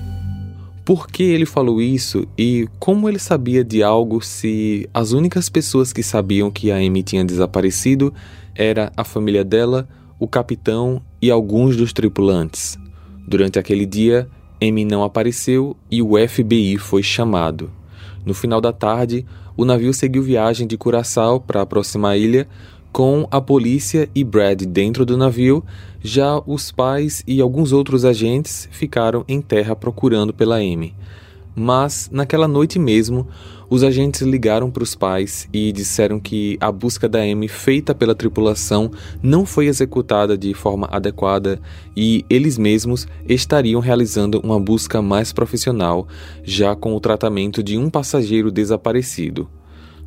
Por 0.85 1.09
que 1.09 1.23
ele 1.23 1.47
falou 1.47 1.81
isso 1.81 2.27
e 2.37 2.69
como 2.79 3.09
ele 3.09 3.19
sabia 3.19 3.65
de 3.65 3.83
algo 3.83 4.21
se 4.21 4.89
as 4.93 5.13
únicas 5.13 5.49
pessoas 5.49 5.93
que 5.93 6.03
sabiam 6.03 6.51
que 6.51 6.71
a 6.71 6.77
Amy 6.77 7.03
tinha 7.03 7.25
desaparecido 7.25 8.13
era 8.55 8.93
a 8.95 9.03
família 9.03 9.43
dela, 9.43 9.89
o 10.19 10.29
capitão 10.29 11.03
e 11.21 11.31
alguns 11.31 11.77
dos 11.77 11.93
tripulantes? 11.93 12.79
Durante 13.27 13.59
aquele 13.59 13.87
dia, 13.87 14.29
Amy 14.63 14.85
não 14.85 15.03
apareceu 15.03 15.77
e 15.91 16.03
o 16.03 16.13
FBI 16.17 16.79
foi 16.79 17.03
chamado. 17.03 17.71
No 18.25 18.35
final 18.35 18.61
da 18.61 18.73
tarde, 18.73 19.27
o 19.57 19.65
navio 19.65 19.93
seguiu 19.93 20.23
viagem 20.23 20.67
de 20.67 20.77
Curaçao 20.77 21.41
para 21.41 21.63
a 21.63 21.67
próxima 21.67 22.17
ilha, 22.17 22.49
com 22.93 23.27
a 23.31 23.41
polícia 23.41 24.09
e 24.15 24.23
Brad 24.23 24.63
dentro 24.63 25.05
do 25.05 25.17
navio. 25.17 25.65
Já 26.03 26.41
os 26.47 26.71
pais 26.71 27.23
e 27.27 27.41
alguns 27.41 27.73
outros 27.73 28.05
agentes 28.05 28.69
ficaram 28.71 29.25
em 29.27 29.41
terra 29.41 29.75
procurando 29.75 30.33
pela 30.33 30.57
Amy. 30.57 30.95
Mas, 31.57 32.11
naquela 32.13 32.49
noite 32.49 32.79
mesmo, 32.79 33.29
os 33.71 33.83
agentes 33.83 34.23
ligaram 34.23 34.71
para 34.71 34.83
os 34.83 34.95
pais 34.95 35.49
e 35.53 35.71
disseram 35.73 36.19
que 36.19 36.57
a 36.61 36.71
busca 36.71 37.09
da 37.09 37.21
Amy 37.21 37.49
feita 37.49 37.95
pela 37.95 38.15
tripulação 38.15 38.91
não 39.23 39.47
foi 39.47 39.67
executada 39.67 40.37
de 40.37 40.53
forma 40.53 40.89
adequada 40.91 41.61
e 41.97 42.25
eles 42.29 42.59
mesmos 42.59 43.07
estariam 43.29 43.81
realizando 43.81 44.41
uma 44.41 44.59
busca 44.59 45.01
mais 45.01 45.33
profissional, 45.33 46.09
já 46.43 46.75
com 46.75 46.95
o 46.95 47.01
tratamento 47.01 47.63
de 47.63 47.79
um 47.79 47.89
passageiro 47.89 48.51
desaparecido. 48.51 49.49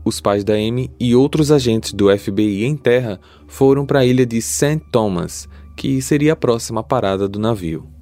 Os 0.04 0.22
pais 0.22 0.44
da 0.44 0.54
Amy 0.54 0.92
e 1.00 1.16
outros 1.16 1.52
agentes 1.52 1.94
do 1.94 2.16
FBI 2.16 2.64
em 2.64 2.78
terra 2.78 3.20
foram 3.48 3.86
para 3.86 4.00
a 4.00 4.06
ilha 4.06 4.26
de 4.26 4.42
St. 4.42 4.82
Thomas, 4.92 5.50
que 5.76 6.02
seria 6.02 6.34
a 6.34 6.36
próxima 6.36 6.82
parada 6.84 7.28
do 7.28 7.40
navio. 7.40 7.97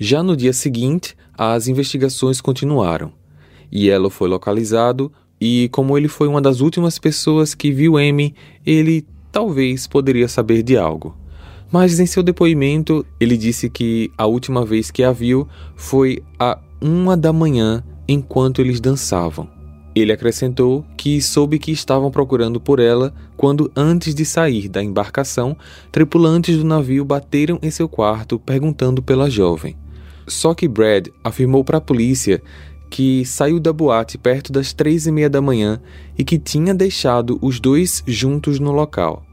Já 0.00 0.22
no 0.22 0.36
dia 0.36 0.52
seguinte, 0.52 1.16
as 1.36 1.66
investigações 1.66 2.40
continuaram. 2.40 3.12
Yellow 3.74 4.10
foi 4.10 4.28
localizado 4.28 5.10
e, 5.40 5.68
como 5.72 5.98
ele 5.98 6.06
foi 6.06 6.28
uma 6.28 6.40
das 6.40 6.60
últimas 6.60 7.00
pessoas 7.00 7.52
que 7.52 7.72
viu 7.72 7.96
Amy, 7.96 8.32
ele 8.64 9.04
talvez 9.32 9.88
poderia 9.88 10.28
saber 10.28 10.62
de 10.62 10.76
algo. 10.76 11.16
Mas 11.70 11.98
em 11.98 12.06
seu 12.06 12.22
depoimento, 12.22 13.04
ele 13.18 13.36
disse 13.36 13.68
que 13.68 14.08
a 14.16 14.24
última 14.24 14.64
vez 14.64 14.88
que 14.90 15.02
a 15.02 15.10
viu 15.10 15.48
foi 15.74 16.22
a 16.38 16.58
uma 16.80 17.16
da 17.16 17.32
manhã 17.32 17.82
enquanto 18.06 18.60
eles 18.60 18.80
dançavam. 18.80 19.48
Ele 19.96 20.12
acrescentou 20.12 20.84
que 20.96 21.20
soube 21.20 21.58
que 21.58 21.72
estavam 21.72 22.08
procurando 22.08 22.60
por 22.60 22.78
ela 22.78 23.12
quando, 23.36 23.68
antes 23.74 24.14
de 24.14 24.24
sair 24.24 24.68
da 24.68 24.80
embarcação, 24.80 25.56
tripulantes 25.90 26.56
do 26.56 26.64
navio 26.64 27.04
bateram 27.04 27.58
em 27.60 27.70
seu 27.70 27.88
quarto 27.88 28.38
perguntando 28.38 29.02
pela 29.02 29.28
jovem. 29.28 29.76
Só 30.28 30.54
que 30.54 30.68
Brad 30.68 31.08
afirmou 31.24 31.64
para 31.64 31.78
a 31.78 31.80
polícia 31.80 32.42
que 32.90 33.24
saiu 33.24 33.60
da 33.60 33.72
boate 33.72 34.16
perto 34.16 34.52
das 34.52 34.72
três 34.72 35.06
e 35.06 35.12
meia 35.12 35.28
da 35.28 35.42
manhã 35.42 35.80
e 36.16 36.24
que 36.24 36.38
tinha 36.38 36.74
deixado 36.74 37.38
os 37.42 37.60
dois 37.60 38.02
juntos 38.06 38.58
no 38.58 38.72
local. 38.72 39.24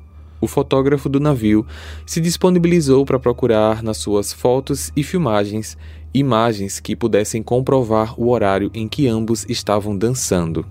O 0.41 0.47
fotógrafo 0.47 1.07
do 1.07 1.19
navio 1.19 1.65
se 2.05 2.19
disponibilizou 2.19 3.05
para 3.05 3.19
procurar 3.19 3.81
nas 3.81 3.97
suas 3.97 4.33
fotos 4.33 4.91
e 4.95 5.03
filmagens 5.03 5.77
imagens 6.13 6.79
que 6.79 6.95
pudessem 6.95 7.43
comprovar 7.43 8.19
o 8.19 8.29
horário 8.29 8.71
em 8.73 8.87
que 8.87 9.07
ambos 9.07 9.45
estavam 9.49 9.97
dançando. 9.97 10.65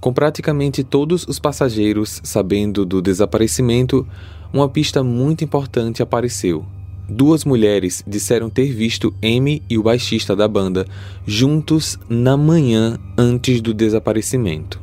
Com 0.00 0.12
praticamente 0.12 0.84
todos 0.84 1.26
os 1.26 1.38
passageiros 1.38 2.20
sabendo 2.22 2.84
do 2.84 3.02
desaparecimento, 3.02 4.06
uma 4.52 4.68
pista 4.68 5.02
muito 5.02 5.42
importante 5.42 6.02
apareceu. 6.02 6.64
Duas 7.08 7.44
mulheres 7.44 8.02
disseram 8.06 8.48
ter 8.48 8.72
visto 8.72 9.14
Amy 9.22 9.62
e 9.68 9.76
o 9.76 9.82
baixista 9.82 10.34
da 10.34 10.48
banda 10.48 10.86
juntos 11.26 11.98
na 12.08 12.36
manhã 12.36 12.98
antes 13.18 13.60
do 13.60 13.74
desaparecimento. 13.74 14.82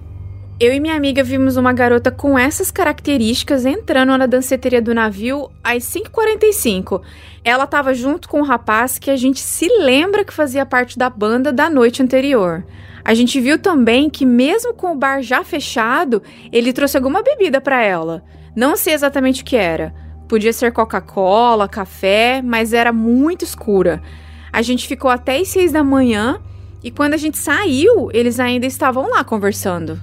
Eu 0.59 0.71
e 0.71 0.79
minha 0.79 0.95
amiga 0.95 1.23
vimos 1.23 1.57
uma 1.57 1.73
garota 1.73 2.11
com 2.11 2.37
essas 2.37 2.69
características 2.69 3.65
entrando 3.65 4.15
na 4.15 4.27
danceteria 4.27 4.79
do 4.79 4.93
navio 4.93 5.49
às 5.63 5.83
5h45. 5.85 7.01
Ela 7.43 7.63
estava 7.63 7.95
junto 7.95 8.29
com 8.29 8.41
um 8.41 8.43
rapaz 8.43 8.99
que 8.99 9.09
a 9.09 9.15
gente 9.15 9.39
se 9.39 9.67
lembra 9.79 10.23
que 10.23 10.31
fazia 10.31 10.63
parte 10.63 10.99
da 10.99 11.09
banda 11.09 11.51
da 11.51 11.67
noite 11.67 12.03
anterior. 12.03 12.63
A 13.03 13.15
gente 13.15 13.41
viu 13.41 13.57
também 13.57 14.07
que, 14.07 14.23
mesmo 14.23 14.75
com 14.75 14.91
o 14.91 14.95
bar 14.95 15.23
já 15.23 15.43
fechado, 15.43 16.21
ele 16.51 16.71
trouxe 16.71 16.95
alguma 16.95 17.23
bebida 17.23 17.59
para 17.59 17.81
ela. 17.81 18.23
Não 18.55 18.77
sei 18.77 18.93
exatamente 18.93 19.41
o 19.41 19.45
que 19.45 19.55
era. 19.55 20.10
Podia 20.31 20.53
ser 20.53 20.71
Coca-Cola, 20.71 21.67
café, 21.67 22.41
mas 22.41 22.71
era 22.71 22.93
muito 22.93 23.43
escura. 23.43 24.01
A 24.49 24.61
gente 24.61 24.87
ficou 24.87 25.11
até 25.11 25.37
as 25.37 25.49
seis 25.49 25.73
da 25.73 25.83
manhã 25.83 26.39
e 26.81 26.89
quando 26.89 27.15
a 27.15 27.17
gente 27.17 27.37
saiu, 27.37 28.09
eles 28.13 28.39
ainda 28.39 28.65
estavam 28.65 29.09
lá 29.09 29.25
conversando. 29.25 29.99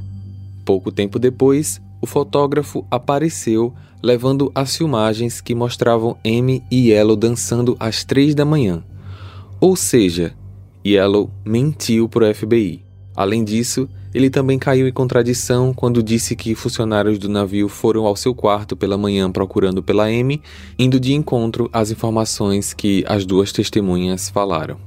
Pouco 0.67 0.93
tempo 0.93 1.19
depois, 1.19 1.81
o 1.99 2.07
fotógrafo 2.07 2.87
apareceu 2.91 3.73
levando 4.03 4.53
as 4.55 4.77
filmagens 4.77 5.41
que 5.41 5.55
mostravam 5.55 6.19
Amy 6.23 6.63
e 6.71 6.91
Yellow 6.91 7.17
dançando 7.17 7.75
às 7.81 8.05
três 8.05 8.35
da 8.35 8.45
manhã. 8.45 8.85
Ou 9.59 9.75
seja, 9.77 10.35
Yellow 10.87 11.31
mentiu 11.43 12.07
para 12.07 12.29
o 12.29 12.35
FBI. 12.35 12.85
Além 13.17 13.43
disso, 13.43 13.89
ele 14.15 14.31
também 14.31 14.59
caiu 14.59 14.89
em 14.89 14.93
contradição 14.93 15.73
quando 15.75 16.03
disse 16.03 16.35
que 16.35 16.55
funcionários 16.55 17.19
do 17.19 17.29
navio 17.29 17.69
foram 17.69 18.07
ao 18.07 18.17
seu 18.17 18.35
quarto 18.35 18.77
pela 18.77 18.97
manhã 18.97 19.31
procurando 19.31 19.83
pela 19.83 20.05
Amy, 20.05 20.43
indo 20.79 20.99
de 20.99 21.13
encontro 21.13 21.69
às 21.73 21.91
informações 21.91 22.73
que 22.73 23.05
as 23.07 23.27
duas 23.27 23.53
testemunhas 23.53 24.29
falaram. 24.31 24.79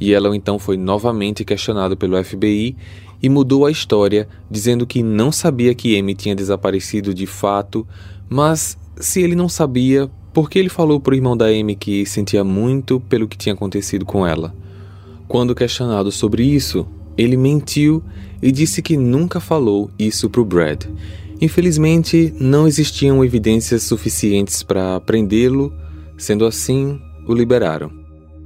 E 0.00 0.12
ela 0.12 0.34
então 0.36 0.58
foi 0.58 0.76
novamente 0.76 1.44
questionado 1.44 1.96
pelo 1.96 2.22
FBI 2.22 2.76
e 3.22 3.28
mudou 3.28 3.64
a 3.64 3.70
história, 3.70 4.28
dizendo 4.50 4.86
que 4.86 5.02
não 5.02 5.32
sabia 5.32 5.74
que 5.74 5.98
Amy 5.98 6.14
tinha 6.14 6.34
desaparecido 6.34 7.14
de 7.14 7.26
fato, 7.26 7.86
mas 8.28 8.76
se 8.98 9.22
ele 9.22 9.34
não 9.34 9.48
sabia, 9.48 10.10
por 10.32 10.50
que 10.50 10.58
ele 10.58 10.68
falou 10.68 11.00
para 11.00 11.12
o 11.12 11.16
irmão 11.16 11.36
da 11.36 11.46
Amy 11.46 11.76
que 11.76 12.04
sentia 12.04 12.44
muito 12.44 13.00
pelo 13.00 13.28
que 13.28 13.38
tinha 13.38 13.54
acontecido 13.54 14.04
com 14.04 14.26
ela? 14.26 14.54
Quando 15.26 15.54
questionado 15.54 16.12
sobre 16.12 16.44
isso, 16.44 16.86
ele 17.16 17.36
mentiu 17.36 18.02
e 18.42 18.52
disse 18.52 18.82
que 18.82 18.96
nunca 18.96 19.40
falou 19.40 19.90
isso 19.98 20.28
para 20.28 20.40
o 20.40 20.44
Brad. 20.44 20.84
Infelizmente, 21.40 22.32
não 22.40 22.66
existiam 22.66 23.24
evidências 23.24 23.82
suficientes 23.82 24.62
para 24.62 25.00
prendê-lo, 25.00 25.72
sendo 26.16 26.46
assim, 26.46 27.00
o 27.26 27.34
liberaram. 27.34 27.90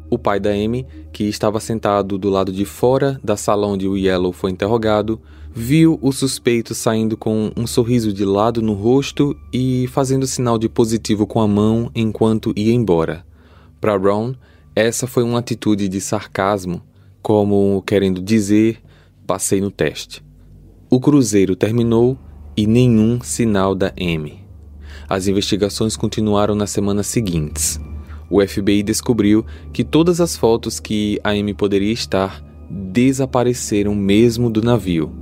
O 0.09 0.19
pai 0.19 0.41
da 0.41 0.51
Amy, 0.51 0.87
que 1.13 1.25
estava 1.25 1.61
sentado 1.61 2.19
do 2.19 2.29
lado 2.29 2.53
de 2.53 2.65
fora 2.65 3.21
da 3.23 3.37
sala 3.37 3.67
onde 3.67 3.87
o 3.87 3.97
Yellow 3.97 4.33
foi 4.33 4.51
interrogado, 4.51 5.21
viu 5.55 5.99
o 6.03 6.13
suspeito 6.13 6.75
saindo 6.75 7.17
com 7.17 7.53
um 7.57 7.67
sorriso 7.67 8.13
de 8.13 8.25
lado 8.25 8.61
no 8.61 8.73
rosto 8.73 9.37
e 9.53 9.87
fazendo 9.93 10.27
sinal 10.27 10.59
de 10.59 10.69
positivo 10.69 11.27
com 11.27 11.41
a 11.41 11.47
mão 11.47 11.91
enquanto 11.95 12.53
ia 12.57 12.73
embora. 12.73 13.25
Para 13.81 13.97
Ron, 13.97 14.35
essa 14.75 15.07
foi 15.07 15.23
uma 15.23 15.39
atitude 15.39 15.89
de 15.89 16.01
sarcasmo 16.01 16.83
como 17.23 17.83
querendo 17.87 18.21
dizer, 18.21 18.81
passei 19.31 19.61
no 19.61 19.71
teste. 19.71 20.25
O 20.91 20.99
cruzeiro 20.99 21.55
terminou 21.55 22.19
e 22.57 22.67
nenhum 22.67 23.21
sinal 23.23 23.77
da 23.77 23.93
M. 23.97 24.41
As 25.09 25.29
investigações 25.29 25.97
continuaram 25.97 26.57
nas 26.57 26.71
semanas 26.71 27.07
seguintes. 27.07 27.81
O 28.29 28.45
FBI 28.45 28.83
descobriu 28.83 29.47
que 29.73 29.85
todas 29.85 30.21
as 30.21 30.37
fotos 30.37 30.81
que 30.81 31.21
a 31.23 31.37
M 31.37 31.55
poderia 31.55 31.93
estar 31.93 32.45
desapareceram 32.69 33.95
mesmo 33.95 34.51
do 34.51 34.63
navio. 34.63 35.13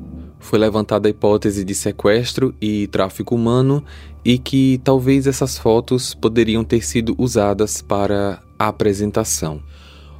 Foi 0.41 0.59
levantada 0.59 1.07
a 1.07 1.11
hipótese 1.11 1.63
de 1.63 1.75
sequestro 1.75 2.55
e 2.63 2.87
tráfico 2.87 3.35
humano 3.35 3.85
e 4.25 4.39
que 4.39 4.81
talvez 4.83 5.27
essas 5.27 5.59
fotos 5.59 6.15
poderiam 6.15 6.65
ter 6.65 6.83
sido 6.83 7.15
usadas 7.19 7.83
para 7.83 8.43
a 8.59 8.69
apresentação. 8.69 9.61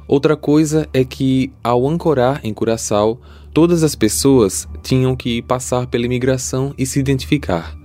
Outra 0.07 0.35
coisa 0.35 0.87
é 0.91 1.03
que, 1.03 1.51
ao 1.63 1.87
ancorar 1.87 2.39
em 2.43 2.51
Curaçao, 2.51 3.19
Todas 3.53 3.83
as 3.83 3.95
pessoas 3.95 4.67
tinham 4.83 5.15
que 5.15 5.41
passar 5.41 5.87
pela 5.87 6.05
imigração 6.05 6.73
e 6.77 6.85
se 6.85 6.99
identificar. 6.99 7.75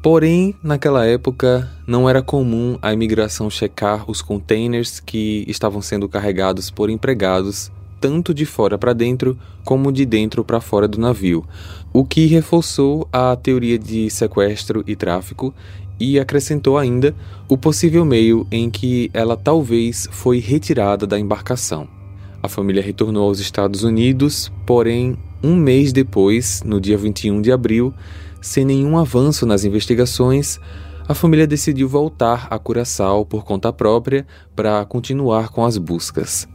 Porém, 0.00 0.54
naquela 0.62 1.04
época, 1.04 1.68
não 1.86 2.08
era 2.08 2.22
comum 2.22 2.78
a 2.80 2.92
imigração 2.92 3.50
checar 3.50 4.08
os 4.08 4.22
containers 4.22 5.00
que 5.00 5.44
estavam 5.48 5.82
sendo 5.82 6.08
carregados 6.08 6.70
por 6.70 6.88
empregados, 6.88 7.70
tanto 8.00 8.32
de 8.32 8.46
fora 8.46 8.78
para 8.78 8.92
dentro 8.92 9.36
como 9.64 9.90
de 9.90 10.06
dentro 10.06 10.44
para 10.44 10.60
fora 10.60 10.86
do 10.86 11.00
navio, 11.00 11.44
o 11.92 12.04
que 12.04 12.26
reforçou 12.26 13.08
a 13.12 13.34
teoria 13.34 13.76
de 13.76 14.08
sequestro 14.08 14.84
e 14.86 14.94
tráfico 14.94 15.52
e 15.98 16.20
acrescentou 16.20 16.78
ainda 16.78 17.12
o 17.48 17.58
possível 17.58 18.04
meio 18.04 18.46
em 18.52 18.70
que 18.70 19.10
ela 19.12 19.36
talvez 19.36 20.08
foi 20.12 20.38
retirada 20.38 21.08
da 21.08 21.18
embarcação. 21.18 21.97
A 22.42 22.48
família 22.48 22.82
retornou 22.82 23.28
aos 23.28 23.40
Estados 23.40 23.82
Unidos, 23.82 24.52
porém, 24.64 25.16
um 25.42 25.56
mês 25.56 25.92
depois, 25.92 26.62
no 26.64 26.80
dia 26.80 26.96
21 26.96 27.42
de 27.42 27.50
abril, 27.50 27.92
sem 28.40 28.64
nenhum 28.64 28.96
avanço 28.96 29.44
nas 29.44 29.64
investigações, 29.64 30.60
a 31.08 31.14
família 31.14 31.46
decidiu 31.46 31.88
voltar 31.88 32.46
a 32.50 32.58
Curaçao 32.58 33.24
por 33.24 33.44
conta 33.44 33.72
própria 33.72 34.26
para 34.54 34.84
continuar 34.84 35.48
com 35.48 35.64
as 35.64 35.78
buscas. 35.78 36.46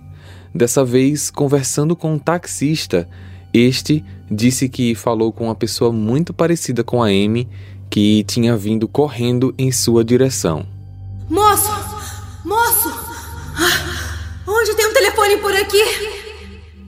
Dessa 0.53 0.85
vez, 0.85 1.31
conversando 1.31 1.95
com 1.95 2.13
um 2.13 2.19
taxista, 2.19 3.09
este 3.53 4.03
disse 4.29 4.69
que 4.69 4.95
falou 4.95 5.31
com 5.31 5.45
uma 5.45 5.55
pessoa 5.55 5.91
muito 5.91 6.33
parecida 6.33 6.83
com 6.83 7.01
a 7.01 7.07
Amy 7.07 7.47
que 7.89 8.23
tinha 8.23 8.55
vindo 8.55 8.87
correndo 8.87 9.53
em 9.57 9.71
sua 9.71 10.03
direção. 10.03 10.72
Telefone 15.23 15.37
por 15.37 15.55
aqui? 15.55 15.83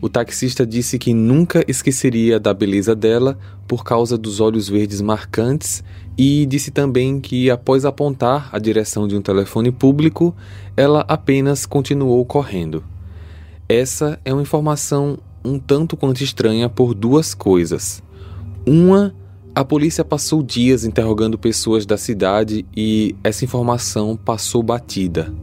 O 0.02 0.10
taxista 0.10 0.66
disse 0.66 1.00
que 1.00 1.14
nunca 1.14 1.64
esqueceria 1.68 2.40
da 2.40 2.54
beleza 2.54 2.94
dela 2.94 3.38
por 3.68 3.84
causa 3.84 4.18
dos 4.18 4.40
olhos 4.40 4.68
verdes 4.68 5.02
marcantes 5.02 5.84
e 6.18 6.46
disse 6.46 6.70
também 6.70 7.20
que, 7.20 7.50
após 7.50 7.86
apontar 7.86 8.50
a 8.52 8.60
direção 8.60 9.08
de 9.08 9.16
um 9.16 9.22
telefone 9.22 9.72
público, 9.72 10.36
ela 10.76 11.06
apenas 11.08 11.66
continuou 11.66 12.24
correndo. 12.26 12.84
Essa 13.68 14.20
é 14.24 14.32
uma 14.34 14.42
informação 14.42 15.18
um 15.44 15.58
tanto 15.58 15.96
quanto 15.96 16.22
estranha 16.22 16.68
por 16.68 16.94
duas 16.94 17.34
coisas. 17.34 18.04
Uma, 18.66 19.16
a 19.54 19.64
polícia 19.64 20.04
passou 20.04 20.44
dias 20.44 20.84
interrogando 20.84 21.38
pessoas 21.38 21.86
da 21.86 21.98
cidade 21.98 22.66
e 22.76 23.16
essa 23.24 23.46
informação 23.46 24.18
passou 24.18 24.62
batida 24.62 25.34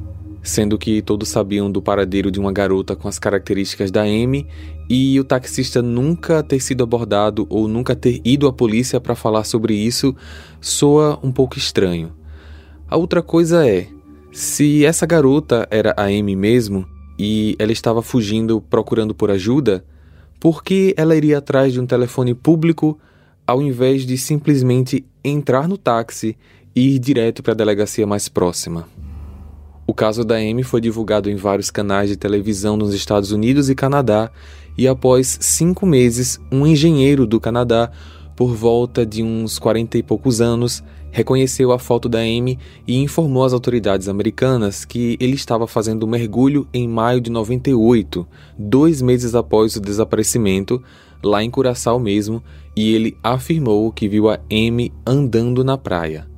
sendo 0.42 0.76
que 0.76 1.00
todos 1.00 1.28
sabiam 1.28 1.70
do 1.70 1.80
paradeiro 1.80 2.30
de 2.30 2.40
uma 2.40 2.52
garota 2.52 2.96
com 2.96 3.06
as 3.06 3.18
características 3.18 3.90
da 3.90 4.02
Amy 4.02 4.46
e 4.88 5.18
o 5.20 5.24
taxista 5.24 5.80
nunca 5.80 6.42
ter 6.42 6.60
sido 6.60 6.82
abordado 6.82 7.46
ou 7.48 7.68
nunca 7.68 7.94
ter 7.94 8.20
ido 8.24 8.48
à 8.48 8.52
polícia 8.52 9.00
para 9.00 9.14
falar 9.14 9.44
sobre 9.44 9.74
isso 9.74 10.14
soa 10.60 11.18
um 11.22 11.30
pouco 11.30 11.56
estranho. 11.56 12.12
A 12.88 12.96
outra 12.96 13.22
coisa 13.22 13.66
é, 13.66 13.86
se 14.32 14.84
essa 14.84 15.06
garota 15.06 15.66
era 15.70 15.94
a 15.96 16.04
Amy 16.04 16.34
mesmo 16.34 16.86
e 17.18 17.54
ela 17.58 17.72
estava 17.72 18.02
fugindo 18.02 18.60
procurando 18.60 19.14
por 19.14 19.30
ajuda, 19.30 19.84
por 20.40 20.64
que 20.64 20.92
ela 20.96 21.14
iria 21.14 21.38
atrás 21.38 21.72
de 21.72 21.80
um 21.80 21.86
telefone 21.86 22.34
público 22.34 22.98
ao 23.46 23.62
invés 23.62 24.04
de 24.04 24.18
simplesmente 24.18 25.04
entrar 25.22 25.68
no 25.68 25.78
táxi 25.78 26.36
e 26.74 26.96
ir 26.96 26.98
direto 26.98 27.42
para 27.42 27.52
a 27.52 27.56
delegacia 27.56 28.06
mais 28.06 28.28
próxima? 28.28 28.88
O 29.84 29.92
caso 29.92 30.24
da 30.24 30.36
Amy 30.36 30.62
foi 30.62 30.80
divulgado 30.80 31.28
em 31.28 31.34
vários 31.34 31.70
canais 31.70 32.08
de 32.08 32.16
televisão 32.16 32.76
nos 32.76 32.94
Estados 32.94 33.32
Unidos 33.32 33.68
e 33.68 33.74
Canadá, 33.74 34.30
e 34.78 34.86
após 34.86 35.38
cinco 35.40 35.84
meses, 35.84 36.40
um 36.50 36.66
engenheiro 36.66 37.26
do 37.26 37.40
Canadá, 37.40 37.90
por 38.36 38.54
volta 38.54 39.04
de 39.04 39.22
uns 39.22 39.58
40 39.58 39.98
e 39.98 40.02
poucos 40.02 40.40
anos, 40.40 40.82
reconheceu 41.10 41.72
a 41.72 41.78
foto 41.78 42.08
da 42.08 42.20
Amy 42.20 42.58
e 42.86 42.96
informou 42.96 43.44
às 43.44 43.52
autoridades 43.52 44.08
americanas 44.08 44.84
que 44.84 45.16
ele 45.20 45.34
estava 45.34 45.66
fazendo 45.66 46.06
mergulho 46.06 46.66
em 46.72 46.88
maio 46.88 47.20
de 47.20 47.30
98, 47.30 48.26
dois 48.56 49.02
meses 49.02 49.34
após 49.34 49.76
o 49.76 49.80
desaparecimento, 49.80 50.82
lá 51.22 51.42
em 51.42 51.50
Curaçao 51.50 51.98
mesmo, 51.98 52.42
e 52.74 52.94
ele 52.94 53.16
afirmou 53.22 53.92
que 53.92 54.08
viu 54.08 54.30
a 54.30 54.38
Amy 54.50 54.92
andando 55.04 55.62
na 55.62 55.76
praia. 55.76 56.31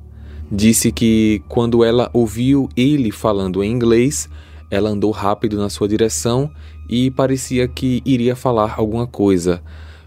Disse 0.51 0.91
que 0.91 1.41
quando 1.47 1.83
ela 1.83 2.09
ouviu 2.13 2.69
ele 2.77 3.11
falando 3.11 3.63
em 3.63 3.71
inglês, 3.71 4.29
ela 4.69 4.89
andou 4.89 5.11
rápido 5.11 5.57
na 5.57 5.69
sua 5.69 5.87
direção 5.87 6.51
e 6.89 7.09
parecia 7.11 7.67
que 7.67 8.01
iria 8.05 8.35
falar 8.35 8.75
alguma 8.77 9.07
coisa, 9.07 9.61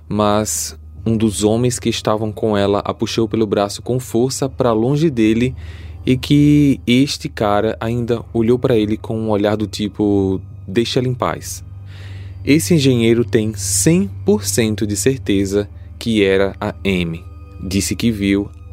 mas 0.08 0.78
um 1.04 1.16
dos 1.16 1.42
homens 1.42 1.78
que 1.78 1.88
estavam 1.88 2.30
com 2.30 2.56
ela 2.56 2.80
a 2.84 2.92
puxou 2.92 3.28
pelo 3.28 3.46
braço 3.46 3.82
com 3.82 3.98
força 3.98 4.48
para 4.48 4.72
longe 4.72 5.10
dele 5.10 5.54
e 6.06 6.16
que 6.16 6.80
este 6.86 7.28
cara 7.28 7.76
ainda 7.80 8.24
olhou 8.32 8.58
para 8.58 8.76
ele 8.76 8.96
com 8.96 9.18
um 9.18 9.30
olhar 9.30 9.56
do 9.56 9.66
tipo: 9.66 10.40
deixa 10.66 11.00
ela 11.00 11.08
em 11.08 11.14
paz. 11.14 11.64
Esse 12.44 12.74
engenheiro 12.74 13.24
tem 13.24 13.52
100% 13.52 14.86
de 14.86 14.96
certeza 14.96 15.68
que 15.98 16.24
era 16.24 16.54
a 16.60 16.74
Amy. 16.84 17.24
Disse 17.60 17.96
que 17.96 18.10
viu 18.10 18.48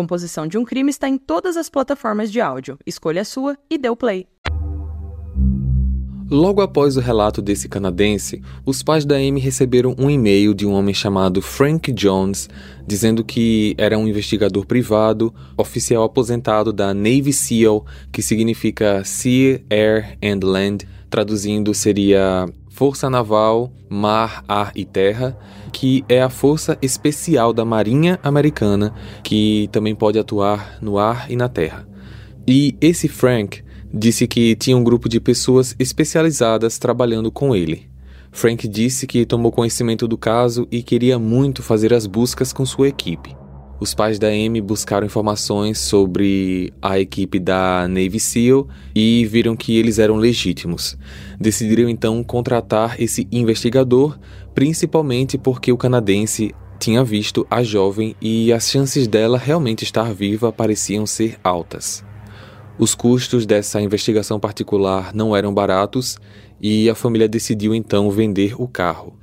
Composição 0.00 0.46
de 0.46 0.56
um 0.56 0.64
crime 0.64 0.88
está 0.88 1.10
em 1.10 1.18
todas 1.18 1.58
as 1.58 1.68
plataformas 1.68 2.32
de 2.32 2.40
áudio. 2.40 2.78
Escolha 2.86 3.20
a 3.20 3.24
sua 3.24 3.58
e 3.68 3.76
dê 3.76 3.90
o 3.90 3.94
play. 3.94 4.26
Logo 6.30 6.62
após 6.62 6.96
o 6.96 7.00
relato 7.00 7.42
desse 7.42 7.68
canadense, 7.68 8.40
os 8.64 8.82
pais 8.82 9.04
da 9.04 9.16
Amy 9.16 9.38
receberam 9.38 9.94
um 9.98 10.08
e-mail 10.08 10.54
de 10.54 10.64
um 10.64 10.72
homem 10.72 10.94
chamado 10.94 11.42
Frank 11.42 11.92
Jones, 11.92 12.48
dizendo 12.86 13.22
que 13.22 13.74
era 13.76 13.98
um 13.98 14.08
investigador 14.08 14.64
privado, 14.64 15.34
oficial 15.54 16.02
aposentado 16.02 16.72
da 16.72 16.94
Navy 16.94 17.34
SEAL, 17.34 17.84
que 18.10 18.22
significa 18.22 19.04
Sea, 19.04 19.62
Air 19.68 20.16
and 20.24 20.40
Land, 20.42 20.88
traduzindo 21.10 21.74
seria 21.74 22.48
Força 22.70 23.10
Naval, 23.10 23.70
Mar, 23.90 24.42
Ar 24.48 24.72
e 24.74 24.86
Terra, 24.86 25.36
que 25.70 26.04
é 26.08 26.20
a 26.20 26.28
força 26.28 26.76
especial 26.82 27.52
da 27.52 27.64
Marinha 27.64 28.18
Americana, 28.22 28.92
que 29.22 29.68
também 29.72 29.94
pode 29.94 30.18
atuar 30.18 30.78
no 30.80 30.98
ar 30.98 31.30
e 31.30 31.36
na 31.36 31.48
terra. 31.48 31.86
E 32.46 32.76
esse 32.80 33.08
Frank 33.08 33.62
disse 33.92 34.26
que 34.26 34.54
tinha 34.56 34.76
um 34.76 34.84
grupo 34.84 35.08
de 35.08 35.20
pessoas 35.20 35.74
especializadas 35.78 36.78
trabalhando 36.78 37.30
com 37.30 37.54
ele. 37.54 37.88
Frank 38.32 38.66
disse 38.68 39.06
que 39.06 39.26
tomou 39.26 39.50
conhecimento 39.50 40.06
do 40.06 40.16
caso 40.16 40.66
e 40.70 40.82
queria 40.82 41.18
muito 41.18 41.62
fazer 41.62 41.92
as 41.92 42.06
buscas 42.06 42.52
com 42.52 42.64
sua 42.64 42.88
equipe. 42.88 43.34
Os 43.80 43.94
pais 43.94 44.18
da 44.18 44.28
Amy 44.28 44.60
buscaram 44.60 45.06
informações 45.06 45.78
sobre 45.78 46.70
a 46.82 47.00
equipe 47.00 47.38
da 47.38 47.88
Navy 47.88 48.20
SEAL 48.20 48.68
e 48.94 49.24
viram 49.24 49.56
que 49.56 49.78
eles 49.78 49.98
eram 49.98 50.16
legítimos. 50.16 50.98
Decidiram 51.40 51.88
então 51.88 52.22
contratar 52.22 53.00
esse 53.00 53.26
investigador, 53.32 54.18
principalmente 54.54 55.38
porque 55.38 55.72
o 55.72 55.76
canadense 55.76 56.54
tinha 56.78 57.04
visto 57.04 57.46
a 57.50 57.62
jovem 57.62 58.16
e 58.20 58.52
as 58.52 58.70
chances 58.70 59.06
dela 59.06 59.36
realmente 59.36 59.84
estar 59.84 60.14
viva 60.14 60.50
pareciam 60.50 61.06
ser 61.06 61.38
altas. 61.44 62.04
Os 62.78 62.94
custos 62.94 63.44
dessa 63.44 63.80
investigação 63.80 64.40
particular 64.40 65.14
não 65.14 65.36
eram 65.36 65.52
baratos 65.52 66.16
e 66.60 66.88
a 66.88 66.94
família 66.94 67.28
decidiu 67.28 67.74
então 67.74 68.10
vender 68.10 68.54
o 68.58 68.66
carro. 68.66 69.14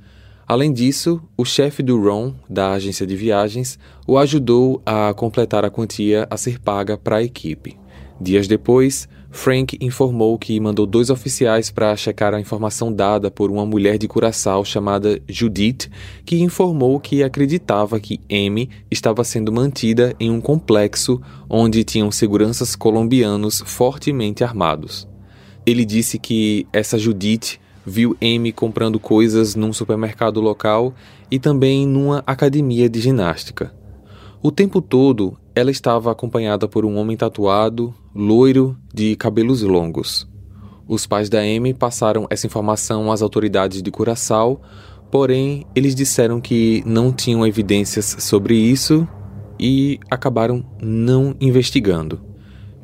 Além 0.46 0.72
disso, 0.72 1.20
o 1.36 1.44
chefe 1.44 1.82
do 1.82 2.00
Ron, 2.00 2.32
da 2.48 2.70
agência 2.72 3.06
de 3.06 3.16
viagens, 3.16 3.78
o 4.06 4.16
ajudou 4.16 4.80
a 4.86 5.12
completar 5.12 5.64
a 5.64 5.70
quantia 5.70 6.26
a 6.30 6.36
ser 6.36 6.58
paga 6.58 6.96
para 6.96 7.16
a 7.16 7.22
equipe. 7.22 7.76
Dias 8.20 8.48
depois, 8.48 9.08
Frank 9.30 9.76
informou 9.80 10.38
que 10.38 10.58
mandou 10.58 10.86
dois 10.86 11.10
oficiais 11.10 11.70
para 11.70 11.94
checar 11.96 12.32
a 12.32 12.40
informação 12.40 12.92
dada 12.92 13.30
por 13.30 13.50
uma 13.50 13.66
mulher 13.66 13.98
de 13.98 14.08
Curaçao 14.08 14.64
chamada 14.64 15.20
Judith, 15.28 15.90
que 16.24 16.40
informou 16.40 16.98
que 16.98 17.22
acreditava 17.22 18.00
que 18.00 18.20
Amy 18.30 18.70
estava 18.90 19.22
sendo 19.24 19.52
mantida 19.52 20.14
em 20.18 20.30
um 20.30 20.40
complexo 20.40 21.20
onde 21.48 21.84
tinham 21.84 22.10
seguranças 22.10 22.74
colombianos 22.74 23.62
fortemente 23.66 24.42
armados. 24.42 25.06
Ele 25.66 25.84
disse 25.84 26.18
que 26.18 26.66
essa 26.72 26.98
Judith 26.98 27.60
viu 27.84 28.16
Amy 28.22 28.52
comprando 28.52 28.98
coisas 28.98 29.54
num 29.54 29.72
supermercado 29.72 30.40
local 30.40 30.94
e 31.30 31.38
também 31.38 31.86
numa 31.86 32.22
academia 32.26 32.88
de 32.88 33.00
ginástica. 33.00 33.74
O 34.42 34.50
tempo 34.50 34.80
todo, 34.80 35.36
ela 35.58 35.72
estava 35.72 36.12
acompanhada 36.12 36.68
por 36.68 36.84
um 36.84 36.96
homem 36.96 37.16
tatuado, 37.16 37.92
loiro, 38.14 38.78
de 38.94 39.16
cabelos 39.16 39.60
longos. 39.62 40.28
Os 40.86 41.04
pais 41.04 41.28
da 41.28 41.40
Amy 41.40 41.74
passaram 41.74 42.28
essa 42.30 42.46
informação 42.46 43.10
às 43.10 43.22
autoridades 43.22 43.82
de 43.82 43.90
Curaçao, 43.90 44.60
porém 45.10 45.66
eles 45.74 45.96
disseram 45.96 46.40
que 46.40 46.80
não 46.86 47.12
tinham 47.12 47.44
evidências 47.44 48.18
sobre 48.20 48.54
isso 48.54 49.06
e 49.58 49.98
acabaram 50.08 50.64
não 50.80 51.34
investigando. 51.40 52.20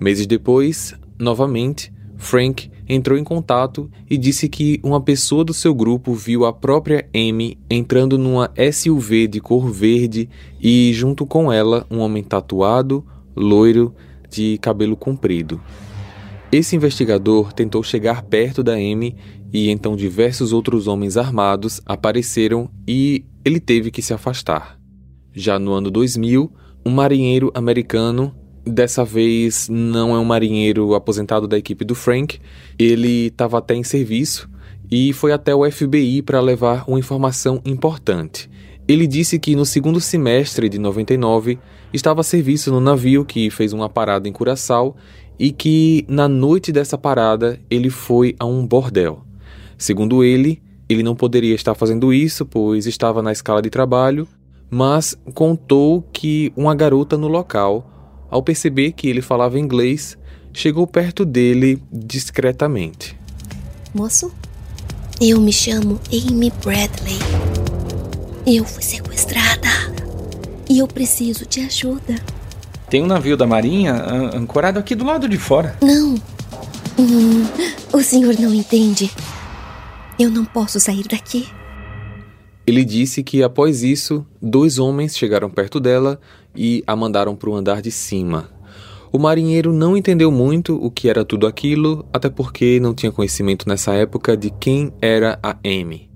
Meses 0.01 0.27
depois, 0.27 0.97
novamente, 1.17 1.93
Frank 2.17 2.73
entrou 2.89 3.19
em 3.19 3.25
contato 3.25 3.91
e 4.09 4.17
disse 4.17 4.49
que 4.49 4.81
uma 4.83 5.01
pessoa 5.01 5.45
do 5.45 5.55
seu 5.55 5.75
grupo 5.75 6.15
viu 6.15 6.45
a 6.45 6.53
própria 6.53 7.09
Amy 7.15 7.59
entrando 7.69 8.19
numa 8.19 8.51
SUV 8.73 9.27
de 9.27 9.41
cor 9.41 9.71
verde 9.71 10.29
e, 10.61 10.93
junto 10.93 11.27
com 11.27 11.53
ela, 11.53 11.87
um 11.91 11.99
homem 11.99 12.23
tatuado, 12.23 13.05
loiro, 13.35 13.95
de 14.31 14.59
cabelo 14.59 14.97
comprido. 14.97 15.61
Esse 16.51 16.77
investigador 16.77 17.53
tentou 17.53 17.83
chegar 17.83 18.23
perto 18.23 18.63
da 18.63 18.75
Amy 18.75 19.17
e 19.53 19.71
então 19.71 19.97
diversos 19.97 20.53
outros 20.53 20.87
homens 20.87 21.17
armados 21.17 21.81
apareceram 21.87 22.71
e 22.87 23.25
ele 23.45 23.61
teve 23.61 23.91
que 23.91 24.03
se 24.03 24.13
afastar. 24.13 24.79
Já 25.33 25.59
no 25.59 25.73
ano 25.73 25.91
2000, 25.91 26.53
um 26.87 26.91
marinheiro 26.91 27.51
americano, 27.55 28.35
dessa 28.67 29.05
vez 29.05 29.69
não 29.69 30.15
é 30.15 30.19
um 30.19 30.25
marinheiro 30.25 30.95
aposentado 30.95 31.47
da 31.47 31.59
equipe 31.59 31.85
do 31.85 31.95
Frank, 31.95 32.39
ele 32.79 33.27
estava 33.27 33.59
até 33.59 33.75
em 33.75 33.85
serviço 33.85 34.49
e 34.91 35.13
foi 35.13 35.33
até 35.33 35.55
o 35.55 35.71
FBI 35.71 36.23
para 36.23 36.41
levar 36.41 36.85
uma 36.87 36.99
informação 36.99 37.61
importante. 37.65 38.51
Ele 38.87 39.07
disse 39.07 39.39
que 39.39 39.57
no 39.57 39.65
segundo 39.65 40.01
semestre 40.01 40.69
de 40.69 40.79
99 40.79 41.59
estava 41.93 42.21
a 42.21 42.25
serviço 42.25 42.71
no 42.71 42.81
navio 42.81 43.25
que 43.25 43.49
fez 43.51 43.73
uma 43.73 43.89
parada 43.89 44.29
em 44.29 44.33
Curaçao 44.33 44.97
e 45.39 45.51
que 45.51 46.05
na 46.09 46.29
noite 46.29 46.71
dessa 46.71 46.99
parada 46.99 47.59
ele 47.71 47.89
foi 47.89 48.37
a 48.39 48.45
um 48.45 48.67
bordel. 48.67 49.23
Segundo 49.79 50.23
ele, 50.23 50.63
ele 50.89 51.03
não 51.03 51.17
poderia 51.17 51.55
estar 51.55 51.75
fazendo 51.75 52.13
isso, 52.13 52.45
pois 52.45 52.87
estava 52.87 53.23
na 53.23 53.33
escala 53.33 53.63
de 53.63 53.71
trabalho, 53.71 54.29
mas 54.71 55.17
contou 55.35 56.03
que 56.13 56.53
uma 56.57 56.75
garota 56.75 57.17
no 57.17 57.29
local, 57.29 57.91
ao 58.35 58.43
perceber 58.43 58.91
que 58.91 59.07
ele 59.07 59.23
falava 59.23 59.61
inglês, 59.61 60.19
chegou 60.53 60.89
perto 60.89 61.25
dele 61.25 61.81
discretamente. 61.93 63.17
Moço, 63.95 64.35
eu 65.21 65.41
me 65.41 65.53
chamo 65.53 66.01
Amy 66.13 66.53
Bradley. 66.61 67.17
Eu 68.45 68.65
fui 68.65 68.83
sequestrada 68.83 69.69
e 70.69 70.81
eu 70.81 70.89
preciso 70.89 71.47
de 71.47 71.61
ajuda. 71.61 72.17
Tem 72.91 73.01
um 73.05 73.07
navio 73.07 73.37
da 73.37 73.47
Marinha 73.47 73.95
ancorado 74.35 74.81
aqui 74.81 74.97
do 74.97 75.05
lado 75.05 75.29
de 75.29 75.39
fora. 75.39 75.79
Não. 75.81 76.17
Hum, 76.99 77.47
o 77.93 78.03
senhor 78.03 78.35
não 78.41 78.53
entende. 78.53 79.13
Eu 80.19 80.29
não 80.29 80.45
posso 80.45 80.81
sair 80.81 81.07
daqui. 81.07 81.47
Ele 82.67 82.85
disse 82.85 83.23
que 83.23 83.45
após 83.45 83.85
isso, 83.85 84.27
dois 84.43 84.81
homens 84.81 85.17
chegaram 85.17 85.49
perto 85.49 85.79
dela 85.79 86.19
e 86.55 86.83
a 86.87 86.95
mandaram 86.95 87.35
para 87.35 87.51
o 87.51 87.55
andar 87.55 87.83
de 87.83 87.91
cima. 87.91 88.49
O 89.13 89.19
marinheiro 89.19 89.73
não 89.73 89.97
entendeu 89.97 90.31
muito 90.31 90.75
o 90.75 90.91
que 90.91 91.09
era 91.09 91.25
tudo 91.25 91.47
aquilo, 91.47 92.05
até 92.13 92.29
porque 92.29 92.81
não 92.81 92.93
tinha 92.93 93.13
conhecimento 93.13 93.69
nessa 93.69 93.95
época 93.95 94.37
de 94.37 94.51
quem 94.51 94.93
era 95.01 95.39
a 95.41 95.57
Amy. 95.65 96.11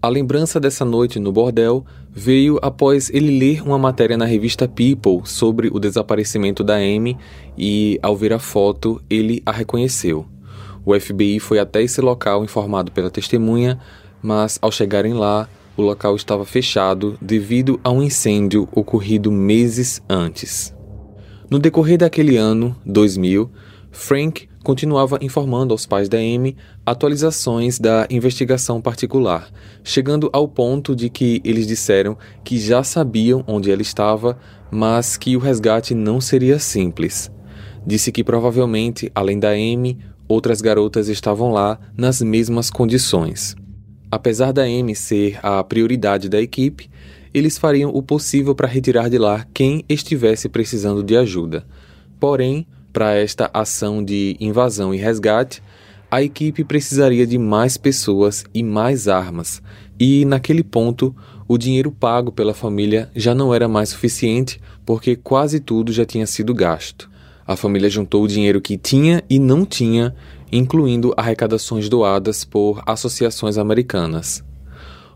A 0.00 0.08
lembrança 0.08 0.60
dessa 0.60 0.84
noite 0.84 1.18
no 1.18 1.32
bordel 1.32 1.84
veio 2.12 2.58
após 2.62 3.10
ele 3.10 3.38
ler 3.38 3.62
uma 3.62 3.78
matéria 3.78 4.16
na 4.16 4.24
revista 4.24 4.68
People 4.68 5.22
sobre 5.24 5.68
o 5.72 5.80
desaparecimento 5.80 6.62
da 6.62 6.76
Amy 6.76 7.16
e, 7.58 7.98
ao 8.02 8.14
ver 8.14 8.32
a 8.32 8.38
foto, 8.38 9.02
ele 9.10 9.42
a 9.44 9.50
reconheceu. 9.50 10.26
O 10.84 10.92
FBI 10.98 11.40
foi 11.40 11.58
até 11.58 11.82
esse 11.82 12.00
local 12.00 12.44
informado 12.44 12.92
pela 12.92 13.10
testemunha, 13.10 13.80
mas 14.22 14.58
ao 14.60 14.70
chegarem 14.70 15.14
lá, 15.14 15.48
o 15.76 15.82
local 15.82 16.14
estava 16.16 16.44
fechado 16.44 17.18
devido 17.20 17.80
a 17.82 17.90
um 17.90 18.02
incêndio 18.02 18.68
ocorrido 18.72 19.30
meses 19.30 20.02
antes. 20.08 20.74
No 21.50 21.58
decorrer 21.58 21.98
daquele 21.98 22.36
ano, 22.36 22.76
2000, 22.86 23.50
Frank 23.90 24.48
continuava 24.64 25.18
informando 25.20 25.72
aos 25.74 25.84
pais 25.86 26.08
da 26.08 26.16
Amy 26.16 26.56
atualizações 26.86 27.78
da 27.78 28.06
investigação 28.10 28.80
particular, 28.80 29.48
chegando 29.84 30.30
ao 30.32 30.48
ponto 30.48 30.96
de 30.96 31.10
que 31.10 31.40
eles 31.44 31.66
disseram 31.66 32.16
que 32.42 32.58
já 32.58 32.82
sabiam 32.82 33.44
onde 33.46 33.70
ela 33.70 33.82
estava, 33.82 34.38
mas 34.70 35.16
que 35.16 35.36
o 35.36 35.40
resgate 35.40 35.94
não 35.94 36.20
seria 36.20 36.58
simples. 36.58 37.30
Disse 37.86 38.10
que 38.10 38.24
provavelmente, 38.24 39.12
além 39.14 39.38
da 39.38 39.50
Amy, 39.50 39.98
outras 40.26 40.62
garotas 40.62 41.08
estavam 41.08 41.52
lá 41.52 41.78
nas 41.96 42.22
mesmas 42.22 42.70
condições. 42.70 43.54
Apesar 44.14 44.52
da 44.52 44.62
Amy 44.62 44.94
ser 44.94 45.40
a 45.42 45.64
prioridade 45.64 46.28
da 46.28 46.40
equipe, 46.40 46.88
eles 47.34 47.58
fariam 47.58 47.90
o 47.92 48.00
possível 48.00 48.54
para 48.54 48.68
retirar 48.68 49.10
de 49.10 49.18
lá 49.18 49.44
quem 49.52 49.84
estivesse 49.88 50.48
precisando 50.48 51.02
de 51.02 51.16
ajuda. 51.16 51.66
Porém, 52.20 52.64
para 52.92 53.16
esta 53.16 53.50
ação 53.52 54.04
de 54.04 54.36
invasão 54.38 54.94
e 54.94 54.98
resgate, 54.98 55.60
a 56.08 56.22
equipe 56.22 56.62
precisaria 56.62 57.26
de 57.26 57.36
mais 57.38 57.76
pessoas 57.76 58.44
e 58.54 58.62
mais 58.62 59.08
armas, 59.08 59.60
e 59.98 60.24
naquele 60.24 60.62
ponto, 60.62 61.12
o 61.48 61.58
dinheiro 61.58 61.90
pago 61.90 62.30
pela 62.30 62.54
família 62.54 63.10
já 63.16 63.34
não 63.34 63.52
era 63.52 63.66
mais 63.66 63.88
suficiente 63.88 64.60
porque 64.86 65.16
quase 65.16 65.58
tudo 65.58 65.92
já 65.92 66.06
tinha 66.06 66.24
sido 66.24 66.54
gasto. 66.54 67.10
A 67.44 67.56
família 67.56 67.90
juntou 67.90 68.22
o 68.22 68.28
dinheiro 68.28 68.60
que 68.60 68.78
tinha 68.78 69.24
e 69.28 69.40
não 69.40 69.66
tinha, 69.66 70.14
incluindo 70.54 71.12
arrecadações 71.16 71.88
doadas 71.88 72.44
por 72.44 72.82
associações 72.86 73.58
americanas. 73.58 74.42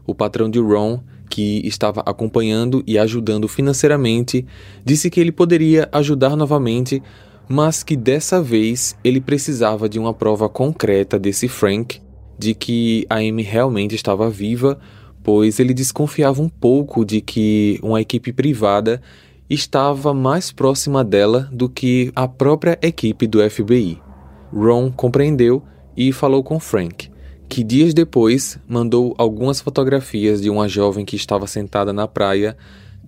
O 0.06 0.14
patrão 0.14 0.50
de 0.50 0.58
Ron, 0.58 1.00
que 1.30 1.60
estava 1.64 2.02
acompanhando 2.04 2.82
e 2.86 2.98
ajudando 2.98 3.48
financeiramente, 3.48 4.44
disse 4.84 5.08
que 5.08 5.20
ele 5.20 5.32
poderia 5.32 5.88
ajudar 5.92 6.36
novamente 6.36 7.02
mas 7.48 7.82
que 7.82 7.96
dessa 7.96 8.42
vez 8.42 8.94
ele 9.02 9.20
precisava 9.20 9.88
de 9.88 9.98
uma 9.98 10.12
prova 10.12 10.48
concreta 10.48 11.18
desse 11.18 11.48
Frank 11.48 12.00
de 12.38 12.54
que 12.54 13.06
a 13.08 13.16
Amy 13.16 13.42
realmente 13.42 13.94
estava 13.94 14.28
viva, 14.28 14.78
pois 15.24 15.58
ele 15.58 15.72
desconfiava 15.72 16.42
um 16.42 16.48
pouco 16.48 17.04
de 17.04 17.20
que 17.20 17.80
uma 17.82 18.00
equipe 18.00 18.32
privada 18.32 19.00
estava 19.48 20.12
mais 20.12 20.52
próxima 20.52 21.02
dela 21.02 21.48
do 21.50 21.68
que 21.68 22.12
a 22.14 22.28
própria 22.28 22.78
equipe 22.82 23.26
do 23.26 23.38
FBI. 23.50 24.07
Ron 24.52 24.90
compreendeu 24.90 25.62
e 25.96 26.12
falou 26.12 26.42
com 26.42 26.60
Frank, 26.60 27.10
que 27.48 27.64
dias 27.64 27.92
depois 27.94 28.58
mandou 28.68 29.14
algumas 29.18 29.60
fotografias 29.60 30.40
de 30.40 30.50
uma 30.50 30.68
jovem 30.68 31.04
que 31.04 31.16
estava 31.16 31.46
sentada 31.46 31.92
na 31.92 32.06
praia 32.06 32.56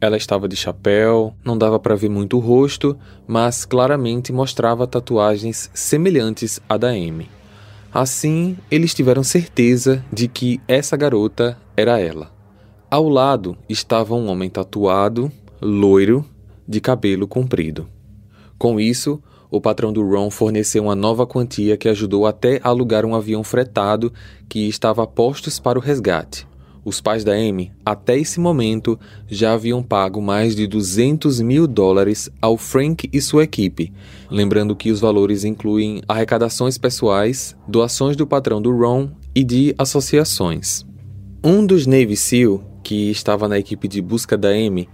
ela 0.00 0.16
estava 0.16 0.48
de 0.48 0.56
chapéu, 0.56 1.34
não 1.44 1.58
dava 1.58 1.78
para 1.78 1.94
ver 1.94 2.08
muito 2.08 2.38
o 2.38 2.40
rosto, 2.40 2.96
mas 3.26 3.66
claramente 3.66 4.32
mostrava 4.32 4.86
tatuagens 4.86 5.70
semelhantes 5.74 6.58
à 6.66 6.78
da 6.78 6.88
Amy. 6.88 7.28
Assim, 7.92 8.56
eles 8.70 8.94
tiveram 8.94 9.22
certeza 9.22 10.02
de 10.10 10.26
que 10.26 10.58
essa 10.66 10.96
garota 10.96 11.58
era 11.76 12.00
ela. 12.00 12.32
Ao 12.90 13.08
lado 13.08 13.58
estava 13.68 14.14
um 14.14 14.28
homem 14.28 14.48
tatuado, 14.48 15.30
loiro, 15.60 16.24
de 16.66 16.80
cabelo 16.80 17.28
comprido. 17.28 17.86
Com 18.56 18.80
isso, 18.80 19.22
o 19.50 19.60
patrão 19.60 19.92
do 19.92 20.06
Ron 20.08 20.30
forneceu 20.30 20.84
uma 20.84 20.94
nova 20.94 21.26
quantia 21.26 21.76
que 21.76 21.88
ajudou 21.88 22.26
até 22.26 22.60
alugar 22.62 23.04
um 23.04 23.14
avião 23.14 23.42
fretado 23.42 24.12
que 24.48 24.68
estava 24.68 25.02
a 25.02 25.06
postos 25.06 25.58
para 25.58 25.78
o 25.78 25.82
resgate. 25.82 26.46
Os 26.82 26.98
pais 27.00 27.22
da 27.24 27.32
Amy, 27.32 27.70
até 27.84 28.18
esse 28.18 28.40
momento, 28.40 28.98
já 29.28 29.52
haviam 29.52 29.82
pago 29.82 30.22
mais 30.22 30.56
de 30.56 30.66
200 30.66 31.40
mil 31.40 31.66
dólares 31.66 32.30
ao 32.40 32.56
Frank 32.56 33.08
e 33.12 33.20
sua 33.20 33.44
equipe, 33.44 33.92
lembrando 34.30 34.74
que 34.74 34.90
os 34.90 34.98
valores 34.98 35.44
incluem 35.44 36.00
arrecadações 36.08 36.78
pessoais, 36.78 37.54
doações 37.68 38.16
do 38.16 38.26
patrão 38.26 38.62
do 38.62 38.74
Ron 38.74 39.10
e 39.34 39.44
de 39.44 39.74
associações. 39.76 40.86
Um 41.44 41.66
dos 41.66 41.86
Navy 41.86 42.16
SEAL, 42.16 42.64
que 42.82 43.10
estava 43.10 43.46
na 43.46 43.58
equipe 43.58 43.86
de 43.86 44.00
busca 44.00 44.38
da 44.38 44.48
Amy, 44.48 44.88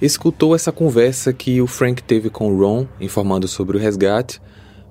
escutou 0.00 0.54
essa 0.54 0.72
conversa 0.72 1.32
que 1.32 1.60
o 1.60 1.66
Frank 1.66 2.02
teve 2.02 2.30
com 2.30 2.56
Ron, 2.56 2.86
informando 3.00 3.48
sobre 3.48 3.76
o 3.76 3.80
resgate, 3.80 4.40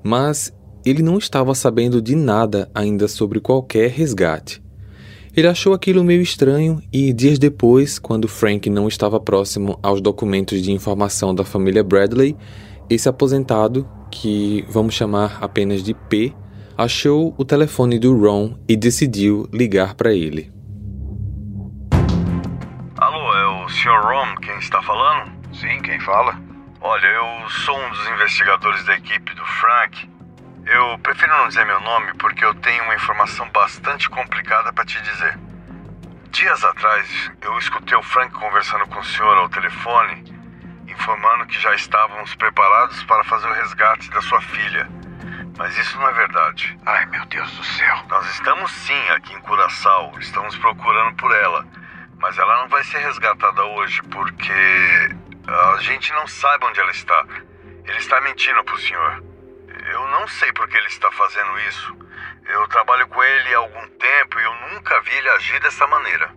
mas 0.03 0.53
ele 0.85 1.01
não 1.01 1.17
estava 1.17 1.53
sabendo 1.55 2.01
de 2.01 2.15
nada 2.15 2.69
ainda 2.73 3.07
sobre 3.07 3.39
qualquer 3.39 3.89
resgate. 3.89 4.61
Ele 5.35 5.47
achou 5.47 5.73
aquilo 5.73 6.03
meio 6.03 6.21
estranho 6.21 6.81
e, 6.91 7.11
dias 7.11 7.39
depois, 7.39 7.97
quando 7.97 8.27
Frank 8.27 8.69
não 8.69 8.87
estava 8.87 9.19
próximo 9.19 9.79
aos 9.81 9.99
documentos 9.99 10.61
de 10.61 10.71
informação 10.71 11.33
da 11.33 11.43
família 11.43 11.83
Bradley, 11.83 12.35
esse 12.89 13.09
aposentado, 13.09 13.87
que 14.11 14.63
vamos 14.69 14.93
chamar 14.93 15.39
apenas 15.41 15.81
de 15.81 15.95
P, 15.95 16.31
achou 16.77 17.33
o 17.35 17.43
telefone 17.43 17.97
do 17.97 18.15
Ron 18.15 18.53
e 18.67 18.75
decidiu 18.75 19.47
ligar 19.51 19.95
para 19.95 20.13
ele. 20.13 20.51
Sr. 23.83 23.99
Ron 24.01 24.35
quem 24.37 24.57
está 24.59 24.81
falando? 24.81 25.29
Sim, 25.53 25.81
quem 25.81 25.99
fala? 25.99 26.39
Olha, 26.79 27.05
eu 27.05 27.49
sou 27.49 27.77
um 27.77 27.89
dos 27.89 28.07
investigadores 28.07 28.81
da 28.85 28.95
equipe 28.95 29.33
do 29.33 29.45
Frank. 29.45 30.09
Eu 30.65 30.97
prefiro 30.99 31.35
não 31.35 31.49
dizer 31.49 31.65
meu 31.65 31.81
nome 31.81 32.13
porque 32.13 32.45
eu 32.45 32.55
tenho 32.55 32.81
uma 32.85 32.95
informação 32.95 33.45
bastante 33.49 34.09
complicada 34.09 34.71
para 34.71 34.85
te 34.85 35.01
dizer. 35.01 35.37
Dias 36.31 36.63
atrás, 36.63 37.29
eu 37.41 37.57
escutei 37.57 37.97
o 37.97 38.03
Frank 38.03 38.33
conversando 38.33 38.87
com 38.87 38.99
o 38.99 39.03
senhor 39.03 39.37
ao 39.37 39.49
telefone, 39.49 40.33
informando 40.87 41.45
que 41.45 41.59
já 41.59 41.75
estávamos 41.75 42.33
preparados 42.35 43.03
para 43.03 43.25
fazer 43.25 43.49
o 43.49 43.53
resgate 43.53 44.09
da 44.11 44.21
sua 44.21 44.39
filha. 44.43 44.89
Mas 45.57 45.77
isso 45.77 45.99
não 45.99 46.07
é 46.07 46.13
verdade. 46.13 46.79
Ai, 46.85 47.05
meu 47.07 47.25
Deus 47.25 47.51
do 47.51 47.63
céu. 47.65 47.97
Nós 48.07 48.29
estamos 48.29 48.71
sim 48.71 49.09
aqui 49.09 49.33
em 49.33 49.41
Curaçao, 49.41 50.17
estamos 50.19 50.57
procurando 50.57 51.17
por 51.17 51.35
ela. 51.35 51.82
Mas 52.23 52.37
ela 52.37 52.61
não 52.61 52.69
vai 52.69 52.81
ser 52.85 52.99
resgatada 52.99 53.65
hoje 53.65 54.01
porque 54.03 54.53
a 55.45 55.77
gente 55.81 56.09
não 56.13 56.25
sabe 56.25 56.65
onde 56.65 56.79
ela 56.79 56.91
está. 56.91 57.27
Ele 57.83 57.97
está 57.97 58.21
mentindo 58.21 58.63
pro 58.63 58.79
senhor. 58.79 59.21
Eu 59.91 60.07
não 60.07 60.25
sei 60.29 60.53
por 60.53 60.65
que 60.69 60.77
ele 60.77 60.87
está 60.87 61.11
fazendo 61.11 61.59
isso. 61.67 61.97
Eu 62.45 62.65
trabalho 62.69 63.05
com 63.09 63.21
ele 63.21 63.53
há 63.53 63.57
algum 63.57 63.89
tempo 63.89 64.39
e 64.39 64.43
eu 64.43 64.55
nunca 64.69 65.01
vi 65.01 65.13
ele 65.15 65.29
agir 65.31 65.59
dessa 65.59 65.85
maneira. 65.85 66.33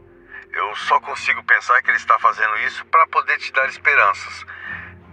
Eu 0.51 0.75
só 0.75 0.99
consigo 0.99 1.45
pensar 1.45 1.81
que 1.83 1.91
ele 1.91 1.99
está 1.99 2.19
fazendo 2.19 2.59
isso 2.67 2.85
para 2.87 3.07
poder 3.07 3.39
te 3.39 3.53
dar 3.53 3.69
esperanças. 3.69 4.45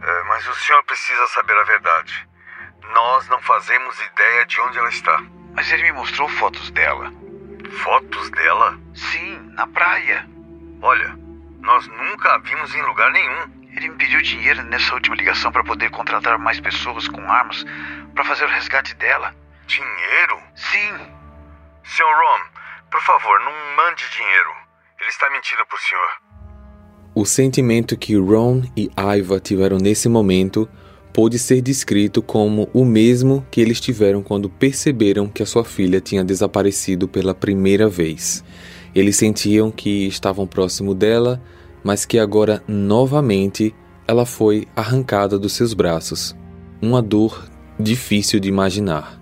É, 0.01 0.23
mas 0.23 0.47
o 0.47 0.55
senhor 0.55 0.83
precisa 0.85 1.27
saber 1.27 1.55
a 1.55 1.63
verdade. 1.65 2.27
Nós 2.95 3.27
não 3.27 3.39
fazemos 3.43 4.01
ideia 4.01 4.43
de 4.47 4.59
onde 4.61 4.79
ela 4.79 4.89
está. 4.89 5.21
Mas 5.53 5.71
ele 5.71 5.83
me 5.83 5.91
mostrou 5.91 6.27
fotos 6.29 6.71
dela. 6.71 7.13
Fotos 7.83 8.31
dela? 8.31 8.75
Sim, 8.95 9.37
na 9.53 9.67
praia. 9.67 10.32
Olha, 10.83 11.17
nós 11.61 11.87
nunca 11.87 12.35
a 12.35 12.37
vimos 12.39 12.75
em 12.75 12.81
lugar 12.81 13.09
nenhum. 13.13 13.63
Ele 13.73 13.87
me 13.87 13.95
pediu 13.95 14.21
dinheiro 14.21 14.61
nessa 14.63 14.93
última 14.93 15.15
ligação 15.15 15.49
para 15.49 15.63
poder 15.63 15.89
contratar 15.91 16.37
mais 16.37 16.59
pessoas 16.59 17.07
com 17.07 17.21
armas 17.21 17.65
para 18.13 18.25
fazer 18.25 18.43
o 18.43 18.49
resgate 18.49 18.93
dela. 18.95 19.33
Dinheiro? 19.65 20.37
Sim. 20.53 20.93
Sr. 21.85 22.03
Ron, 22.03 22.41
por 22.91 23.01
favor, 23.01 23.39
não 23.39 23.53
mande 23.77 24.03
dinheiro. 24.11 24.49
Ele 24.99 25.09
está 25.09 25.29
mentindo 25.29 25.65
pro 25.65 25.79
senhor. 25.79 26.09
O 27.15 27.25
sentimento 27.25 27.95
que 27.95 28.17
Ron 28.17 28.63
e 28.75 28.91
Iva 29.17 29.39
tiveram 29.39 29.77
nesse 29.77 30.09
momento 30.09 30.67
pôde 31.13 31.39
ser 31.39 31.61
descrito 31.61 32.21
como 32.21 32.69
o 32.73 32.83
mesmo 32.83 33.47
que 33.49 33.61
eles 33.61 33.79
tiveram 33.79 34.21
quando 34.21 34.49
perceberam 34.49 35.29
que 35.29 35.41
a 35.41 35.45
sua 35.45 35.63
filha 35.63 36.01
tinha 36.01 36.25
desaparecido 36.25 37.07
pela 37.07 37.33
primeira 37.33 37.87
vez. 37.87 38.43
Eles 38.95 39.15
sentiam 39.15 39.71
que 39.71 40.07
estavam 40.07 40.45
próximo 40.45 40.93
dela, 40.93 41.41
mas 41.83 42.05
que 42.05 42.19
agora 42.19 42.63
novamente 42.67 43.73
ela 44.07 44.25
foi 44.25 44.67
arrancada 44.75 45.39
dos 45.39 45.53
seus 45.53 45.73
braços. 45.73 46.35
Uma 46.81 47.01
dor 47.01 47.49
difícil 47.79 48.39
de 48.39 48.49
imaginar. 48.49 49.21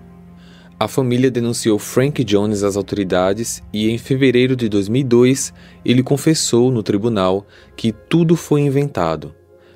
A 0.78 0.88
família 0.88 1.30
denunciou 1.30 1.78
Frank 1.78 2.24
Jones 2.24 2.64
às 2.64 2.76
autoridades 2.76 3.62
e, 3.72 3.88
em 3.88 3.96
fevereiro 3.96 4.56
de 4.56 4.68
2002, 4.68 5.54
ele 5.84 6.02
confessou 6.02 6.72
no 6.72 6.82
tribunal 6.82 7.46
que 7.76 7.92
tudo 7.92 8.34
foi 8.34 8.62
inventado. 8.62 9.32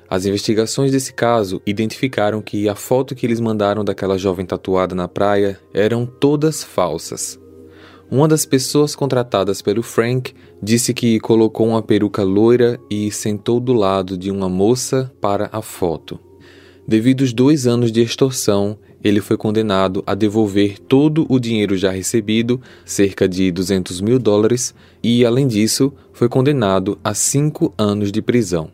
As 0.09 0.25
investigações 0.25 0.91
desse 0.91 1.13
caso 1.13 1.61
identificaram 1.65 2.41
que 2.41 2.67
a 2.67 2.75
foto 2.75 3.15
que 3.15 3.25
eles 3.25 3.39
mandaram 3.39 3.85
daquela 3.85 4.17
jovem 4.17 4.45
tatuada 4.45 4.93
na 4.93 5.07
praia 5.07 5.59
eram 5.73 6.05
todas 6.05 6.63
falsas. 6.63 7.39
Uma 8.09 8.25
das 8.25 8.45
pessoas 8.45 8.95
contratadas 8.95 9.61
pelo 9.61 9.83
Frank 9.83 10.33
disse 10.63 10.93
que 10.93 11.19
colocou 11.19 11.67
uma 11.67 11.81
peruca 11.81 12.23
loira 12.23 12.79
e 12.89 13.11
sentou 13.11 13.59
do 13.59 13.73
lado 13.73 14.17
de 14.17 14.31
uma 14.31 14.47
moça 14.47 15.11
para 15.19 15.49
a 15.51 15.61
foto. 15.61 16.17
Devido 16.87 17.23
aos 17.23 17.33
dois 17.33 17.67
anos 17.67 17.91
de 17.91 18.01
extorsão, 18.01 18.77
ele 19.03 19.19
foi 19.19 19.35
condenado 19.35 20.03
a 20.07 20.15
devolver 20.15 20.79
todo 20.79 21.25
o 21.27 21.37
dinheiro 21.37 21.75
já 21.77 21.91
recebido, 21.91 22.61
cerca 22.85 23.27
de 23.27 23.51
200 23.51 23.99
mil 23.99 24.17
dólares, 24.17 24.73
e, 25.03 25.25
além 25.25 25.45
disso, 25.45 25.91
foi 26.13 26.29
condenado 26.29 26.97
a 27.03 27.13
cinco 27.13 27.73
anos 27.77 28.09
de 28.09 28.21
prisão. 28.21 28.71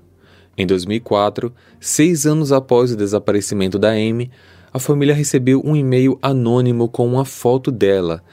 Em 0.56 0.68
2004, 0.68 1.52
seis 1.80 2.28
anos 2.28 2.52
após 2.52 2.92
o 2.92 2.96
desaparecimento 2.96 3.80
da 3.80 3.90
Amy, 3.90 4.30
a 4.72 4.80
família 4.80 5.14
recebeu 5.14 5.62
um 5.64 5.76
e-mail 5.76 6.18
anônimo 6.22 6.88
com 6.88 7.08
uma 7.08 7.26
foto 7.26 7.70
dela, 7.72 8.24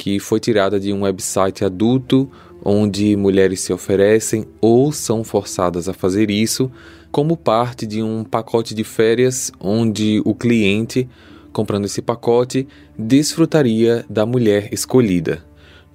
que 0.00 0.18
foi 0.18 0.40
tirada 0.40 0.80
de 0.80 0.94
um 0.94 1.02
website 1.02 1.62
adulto 1.62 2.26
onde 2.64 3.14
mulheres 3.16 3.60
se 3.60 3.70
oferecem 3.70 4.46
ou 4.58 4.90
são 4.92 5.22
forçadas 5.22 5.90
a 5.90 5.92
fazer 5.92 6.30
isso 6.30 6.72
como 7.12 7.36
parte 7.36 7.86
de 7.86 8.02
um 8.02 8.24
pacote 8.24 8.74
de 8.74 8.82
férias 8.82 9.52
onde 9.60 10.22
o 10.24 10.34
cliente, 10.34 11.06
comprando 11.52 11.84
esse 11.84 12.00
pacote, 12.00 12.66
desfrutaria 12.98 14.02
da 14.08 14.24
mulher 14.24 14.72
escolhida. 14.72 15.44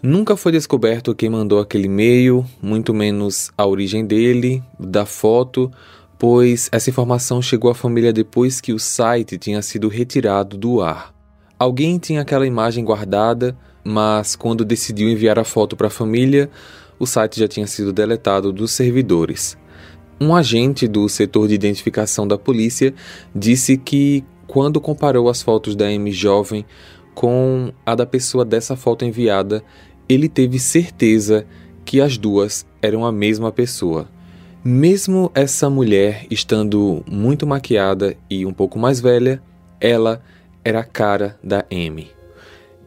Nunca 0.04 0.38
foi 0.38 0.52
descoberto 0.52 1.16
quem 1.16 1.32
mandou 1.32 1.60
aquele 1.60 1.86
e-mail, 1.86 2.46
muito 2.62 2.94
menos 2.94 3.50
a 3.58 3.66
origem 3.66 4.06
dele, 4.06 4.62
da 4.80 5.08
foto, 5.08 5.72
pois 6.20 6.70
essa 6.72 6.92
informação 6.92 7.42
chegou 7.42 7.72
à 7.72 7.76
família 7.76 8.14
depois 8.14 8.62
que 8.62 8.72
o 8.72 8.78
site 8.78 9.36
tinha 9.40 9.64
sido 9.64 9.88
retirado 9.88 10.56
do 10.58 10.80
ar. 10.80 11.12
Alguém 11.58 11.98
tinha 11.98 12.22
aquela 12.22 12.46
imagem 12.46 12.86
guardada, 12.86 13.58
mas 13.86 14.36
quando 14.36 14.66
decidiu 14.66 15.08
enviar 15.08 15.38
a 15.38 15.44
foto 15.44 15.76
para 15.76 15.88
a 15.88 15.92
família, 15.92 16.50
o 16.98 17.06
site 17.06 17.40
já 17.40 17.48
tinha 17.48 17.68
sido 17.68 17.94
deletado 17.94 18.52
dos 18.52 18.72
servidores. 18.72 19.56
Um 20.20 20.34
agente 20.34 20.88
do 20.88 21.08
setor 21.08 21.48
de 21.48 21.54
identificação 21.54 22.28
da 22.28 22.38
polícia 22.38 22.94
disse 23.36 23.78
que, 23.78 24.24
quando 24.48 24.82
comparou 24.82 25.30
as 25.30 25.42
fotos 25.42 25.76
da 25.76 25.92
M 25.92 26.12
jovem 26.12 26.66
com 27.14 27.72
a 27.86 27.94
da 27.94 28.06
pessoa 28.06 28.44
dessa 28.44 28.76
foto 28.76 29.06
enviada, 29.06 29.64
ele 30.10 30.28
teve 30.28 30.58
certeza 30.58 31.46
que 31.84 32.02
as 32.02 32.18
duas 32.18 32.66
eram 32.82 33.06
a 33.06 33.12
mesma 33.12 33.52
pessoa. 33.52 34.08
Mesmo 34.64 35.32
essa 35.36 35.70
mulher 35.70 36.26
estando 36.32 37.04
muito 37.08 37.46
maquiada 37.46 38.18
e 38.28 38.46
um 38.46 38.54
pouco 38.54 38.80
mais 38.80 39.00
velha, 39.00 39.42
ela 39.80 40.24
era 40.64 40.80
a 40.80 40.84
cara 40.84 41.38
da 41.44 41.64
Amy. 41.72 42.15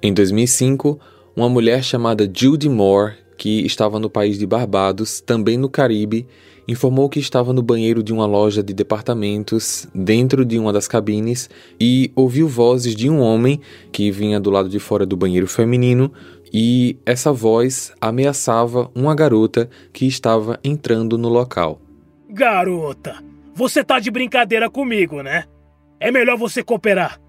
Em 0.00 0.14
2005, 0.14 0.96
uma 1.34 1.48
mulher 1.48 1.82
chamada 1.82 2.30
Judy 2.32 2.68
Moore, 2.68 3.14
que 3.36 3.66
estava 3.66 3.98
no 3.98 4.08
país 4.08 4.38
de 4.38 4.46
Barbados, 4.46 5.20
também 5.20 5.56
no 5.56 5.68
Caribe, 5.68 6.24
informou 6.68 7.08
que 7.08 7.18
estava 7.18 7.52
no 7.52 7.62
banheiro 7.62 8.00
de 8.00 8.12
uma 8.12 8.24
loja 8.24 8.62
de 8.62 8.72
departamentos, 8.72 9.88
dentro 9.92 10.44
de 10.44 10.56
uma 10.56 10.72
das 10.72 10.86
cabines, 10.86 11.50
e 11.80 12.12
ouviu 12.14 12.46
vozes 12.46 12.94
de 12.94 13.10
um 13.10 13.20
homem 13.20 13.60
que 13.90 14.08
vinha 14.12 14.38
do 14.38 14.50
lado 14.50 14.68
de 14.68 14.78
fora 14.78 15.04
do 15.04 15.16
banheiro 15.16 15.48
feminino, 15.48 16.12
e 16.52 16.96
essa 17.04 17.32
voz 17.32 17.92
ameaçava 18.00 18.88
uma 18.94 19.16
garota 19.16 19.68
que 19.92 20.06
estava 20.06 20.60
entrando 20.62 21.18
no 21.18 21.28
local. 21.28 21.80
Garota, 22.30 23.16
você 23.52 23.82
tá 23.82 23.98
de 23.98 24.12
brincadeira 24.12 24.70
comigo, 24.70 25.22
né? 25.22 25.44
É 25.98 26.12
melhor 26.12 26.38
você 26.38 26.62
cooperar. 26.62 27.20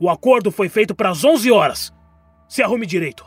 O 0.00 0.08
acordo 0.08 0.50
foi 0.50 0.70
feito 0.70 0.94
para 0.94 1.10
as 1.10 1.22
11 1.22 1.50
horas. 1.50 1.97
Se 2.48 2.62
arrume 2.62 2.86
direito. 2.86 3.24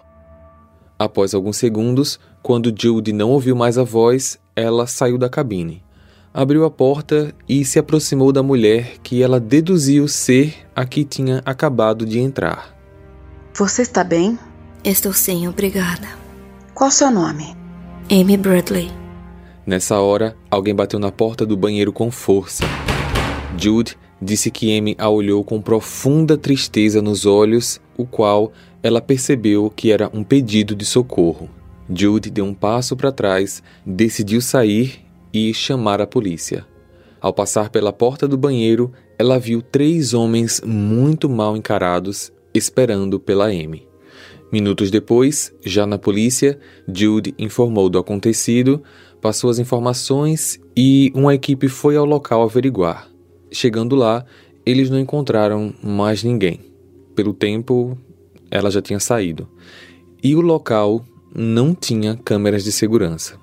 Após 0.97 1.33
alguns 1.33 1.57
segundos, 1.57 2.19
quando 2.41 2.73
Judy 2.75 3.13
não 3.13 3.29
ouviu 3.29 3.55
mais 3.55 3.77
a 3.77 3.83
voz, 3.83 4.39
ela 4.55 4.87
saiu 4.87 5.17
da 5.17 5.29
cabine. 5.29 5.83
Abriu 6.33 6.65
a 6.65 6.71
porta 6.71 7.33
e 7.47 7.65
se 7.65 7.77
aproximou 7.77 8.31
da 8.31 8.41
mulher 8.41 8.97
que 9.03 9.21
ela 9.21 9.39
deduziu 9.39 10.07
ser 10.07 10.55
a 10.75 10.85
que 10.85 11.03
tinha 11.03 11.41
acabado 11.45 12.05
de 12.05 12.19
entrar. 12.19 12.75
Você 13.53 13.81
está 13.81 14.03
bem? 14.03 14.39
Estou 14.83 15.13
sim, 15.13 15.47
obrigada. 15.47 16.07
Qual 16.73 16.89
seu 16.89 17.11
nome? 17.11 17.55
Amy 18.09 18.37
Bradley. 18.37 18.89
Nessa 19.65 19.99
hora, 19.99 20.35
alguém 20.49 20.73
bateu 20.73 20.99
na 20.99 21.11
porta 21.11 21.45
do 21.45 21.55
banheiro 21.55 21.93
com 21.93 22.09
força. 22.09 22.63
Jude 23.57 23.97
disse 24.21 24.49
que 24.49 24.77
Amy 24.77 24.95
a 24.97 25.09
olhou 25.09 25.43
com 25.43 25.61
profunda 25.61 26.37
tristeza 26.37 27.01
nos 27.01 27.25
olhos, 27.25 27.81
o 27.97 28.05
qual 28.05 28.51
ela 28.83 29.01
percebeu 29.01 29.69
que 29.69 29.91
era 29.91 30.09
um 30.13 30.23
pedido 30.23 30.75
de 30.75 30.85
socorro. 30.85 31.49
Jude 31.93 32.29
deu 32.29 32.45
um 32.45 32.53
passo 32.53 32.95
para 32.95 33.11
trás, 33.11 33.61
decidiu 33.85 34.41
sair 34.41 35.01
e 35.33 35.53
chamar 35.53 36.01
a 36.01 36.07
polícia. 36.07 36.65
Ao 37.19 37.33
passar 37.33 37.69
pela 37.69 37.93
porta 37.93 38.27
do 38.27 38.37
banheiro, 38.37 38.91
ela 39.17 39.37
viu 39.37 39.61
três 39.61 40.13
homens 40.13 40.61
muito 40.65 41.29
mal 41.29 41.55
encarados 41.55 42.31
esperando 42.53 43.19
pela 43.19 43.45
Amy. 43.45 43.87
Minutos 44.51 44.91
depois, 44.91 45.53
já 45.63 45.85
na 45.85 45.97
polícia, 45.97 46.59
Jude 46.91 47.33
informou 47.37 47.89
do 47.89 47.97
acontecido, 47.97 48.81
passou 49.21 49.49
as 49.49 49.59
informações 49.59 50.59
e 50.75 51.11
uma 51.15 51.33
equipe 51.33 51.69
foi 51.69 51.95
ao 51.95 52.05
local 52.05 52.41
averiguar. 52.43 53.07
Chegando 53.51 53.95
lá, 53.95 54.25
eles 54.65 54.89
não 54.89 54.99
encontraram 54.99 55.73
mais 55.81 56.23
ninguém. 56.23 56.59
Pelo 57.15 57.33
tempo, 57.33 57.97
ela 58.51 58.69
já 58.69 58.81
tinha 58.81 58.99
saído. 58.99 59.47
E 60.21 60.35
o 60.35 60.41
local 60.41 61.03
não 61.33 61.73
tinha 61.73 62.19
câmeras 62.23 62.63
de 62.63 62.71
segurança. 62.71 63.35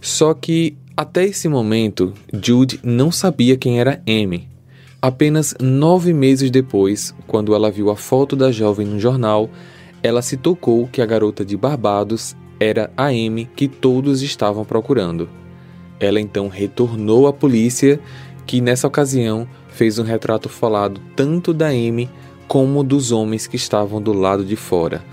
Só 0.00 0.34
que 0.34 0.76
até 0.96 1.24
esse 1.24 1.48
momento, 1.48 2.12
Jude 2.32 2.80
não 2.82 3.10
sabia 3.10 3.56
quem 3.56 3.80
era 3.80 4.02
Amy. 4.06 4.48
Apenas 5.00 5.54
nove 5.58 6.12
meses 6.12 6.50
depois, 6.50 7.14
quando 7.26 7.54
ela 7.54 7.70
viu 7.70 7.88
a 7.88 7.96
foto 7.96 8.36
da 8.36 8.52
jovem 8.52 8.86
no 8.86 9.00
jornal, 9.00 9.48
ela 10.02 10.20
se 10.20 10.36
tocou 10.36 10.86
que 10.88 11.00
a 11.00 11.06
garota 11.06 11.42
de 11.42 11.56
Barbados 11.56 12.36
era 12.58 12.90
a 12.96 13.06
Amy 13.06 13.48
que 13.56 13.66
todos 13.66 14.20
estavam 14.20 14.64
procurando. 14.64 15.26
Ela 15.98 16.20
então 16.20 16.48
retornou 16.48 17.26
à 17.26 17.32
polícia, 17.32 17.98
que 18.46 18.60
nessa 18.60 18.86
ocasião 18.86 19.48
fez 19.68 19.98
um 19.98 20.02
retrato 20.02 20.48
falado 20.48 21.00
tanto 21.16 21.54
da 21.54 21.68
Amy 21.68 22.10
como 22.50 22.82
dos 22.82 23.12
homens 23.12 23.46
que 23.46 23.54
estavam 23.54 24.02
do 24.02 24.12
lado 24.12 24.44
de 24.44 24.56
fora. 24.56 25.04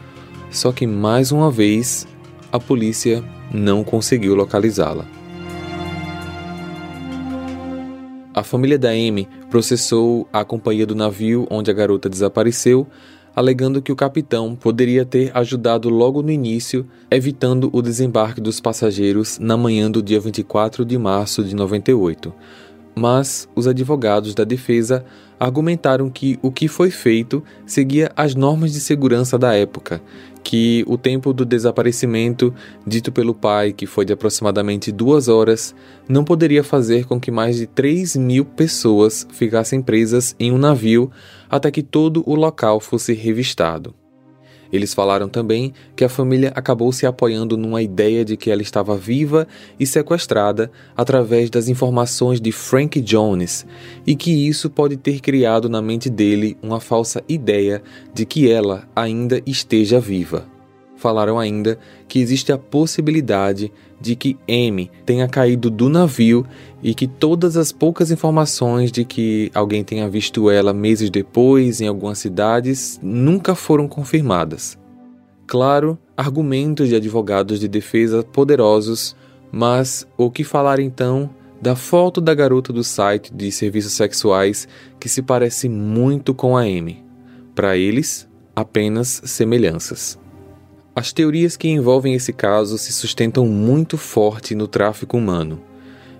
Só 0.50 0.72
que 0.72 0.88
mais 0.88 1.32
uma 1.32 1.52
vez 1.52 2.08
a 2.52 2.60
polícia 2.60 3.24
não 3.54 3.84
conseguiu 3.84 4.34
localizá-la. 4.34 5.06
A 8.34 8.42
família 8.42 8.80
da 8.80 8.90
Amy 8.90 9.30
processou 9.52 10.28
a 10.34 10.44
companhia 10.44 10.84
do 10.84 10.96
navio 10.96 11.46
onde 11.52 11.70
a 11.70 11.74
garota 11.76 12.10
desapareceu, 12.10 12.88
alegando 13.36 13.84
que 13.84 13.92
o 13.92 13.96
capitão 13.96 14.56
poderia 14.56 15.06
ter 15.06 15.30
ajudado 15.38 15.90
logo 15.90 16.24
no 16.24 16.32
início, 16.32 16.88
evitando 17.12 17.70
o 17.72 17.84
desembarque 17.84 18.42
dos 18.42 18.60
passageiros 18.60 19.38
na 19.38 19.56
manhã 19.56 19.92
do 19.92 20.02
dia 20.02 20.20
24 20.20 20.84
de 20.84 20.98
março 20.98 21.44
de 21.44 21.56
98. 21.56 22.34
Mas 22.96 23.48
os 23.56 23.68
advogados 23.68 24.34
da 24.34 24.44
defesa 24.44 25.06
argumentaram 25.40 26.10
que 26.10 26.40
o 26.42 26.52
que 26.52 26.68
foi 26.68 26.90
feito 26.90 27.44
seguia 27.66 28.12
as 28.16 28.36
normas 28.36 28.74
de 28.74 28.80
segurança 28.80 29.38
da 29.38 29.54
época, 29.54 30.02
que 30.44 30.84
o 30.88 30.98
tempo 30.98 31.34
do 31.34 31.44
desaparecimento, 31.44 32.54
dito 32.86 33.12
pelo 33.12 33.34
pai 33.34 33.74
que 33.74 33.86
foi 33.86 34.06
de 34.06 34.14
aproximadamente 34.14 34.92
duas 34.92 35.28
horas, 35.28 35.76
não 36.08 36.24
poderia 36.24 36.64
fazer 36.64 37.06
com 37.06 37.20
que 37.20 37.30
mais 37.30 37.58
de 37.58 37.68
3 37.68 38.16
mil 38.16 38.46
pessoas 38.46 39.28
ficassem 39.32 39.82
presas 39.82 40.36
em 40.40 40.52
um 40.52 40.58
navio 40.58 41.12
até 41.50 41.70
que 41.70 41.84
todo 41.84 42.24
o 42.26 42.34
local 42.34 42.80
fosse 42.80 43.14
revistado. 43.14 43.94
Eles 44.72 44.94
falaram 44.94 45.30
também 45.30 45.74
que 45.96 46.04
a 46.04 46.10
família 46.10 46.52
acabou 46.56 46.92
se 46.92 47.06
apoiando 47.06 47.58
numa 47.58 47.82
ideia 47.82 48.26
de 48.26 48.36
que 48.36 48.52
ela 48.52 48.62
estava 48.62 48.98
viva 48.98 49.48
e 49.80 49.86
sequestrada 49.86 50.72
através 50.96 51.50
das 51.50 51.68
informações 51.68 52.42
de 52.42 52.52
Frank 52.52 53.00
Jones 53.02 53.66
e 54.06 54.16
que 54.16 54.48
isso 54.48 54.70
pode 54.70 54.98
ter 54.98 55.20
criado 55.20 55.70
na 55.70 55.82
mente 55.82 56.10
dele 56.10 56.58
uma 56.62 56.80
falsa 56.80 57.24
ideia 57.28 57.82
de 58.14 58.26
que 58.26 58.50
ela 58.50 58.88
ainda 58.96 59.42
esteja 59.46 60.00
viva. 60.00 60.57
Falaram 60.98 61.38
ainda 61.38 61.78
que 62.08 62.20
existe 62.20 62.52
a 62.52 62.58
possibilidade 62.58 63.72
de 64.02 64.16
que 64.16 64.38
Amy 64.50 64.92
tenha 65.06 65.28
caído 65.28 65.70
do 65.70 65.90
navio 65.90 66.46
e 66.82 66.94
que 66.94 67.08
todas 67.08 67.56
as 67.56 67.72
poucas 67.72 68.12
informações 68.12 68.92
de 68.92 69.06
que 69.06 69.52
alguém 69.54 69.84
tenha 69.84 70.10
visto 70.10 70.50
ela 70.50 70.74
meses 70.74 71.10
depois 71.10 71.82
em 71.82 71.88
algumas 71.88 72.18
cidades 72.18 73.00
nunca 73.02 73.54
foram 73.54 73.88
confirmadas. 73.88 74.78
Claro, 75.46 75.98
argumentos 76.18 76.90
de 76.90 76.96
advogados 76.96 77.60
de 77.60 77.68
defesa 77.68 78.24
poderosos, 78.24 79.16
mas 79.52 80.06
o 80.18 80.30
que 80.32 80.44
falar 80.44 80.80
então 80.80 81.30
da 81.62 81.76
foto 81.76 82.20
da 82.20 82.34
garota 82.34 82.74
do 82.74 82.84
site 82.84 83.34
de 83.34 83.52
serviços 83.52 83.94
sexuais 83.94 84.68
que 85.00 85.08
se 85.08 85.22
parece 85.22 85.70
muito 85.70 86.34
com 86.34 86.58
a 86.58 86.62
Amy? 86.62 87.04
Para 87.56 87.78
eles, 87.78 88.28
apenas 88.56 89.22
semelhanças. 89.26 90.20
As 90.98 91.14
teorias 91.14 91.56
que 91.56 91.68
envolvem 91.68 92.16
esse 92.16 92.34
caso 92.34 92.76
se 92.76 92.92
sustentam 92.92 93.46
muito 93.46 94.00
forte 94.00 94.56
no 94.56 94.68
tráfico 94.68 95.16
humano. 95.16 95.62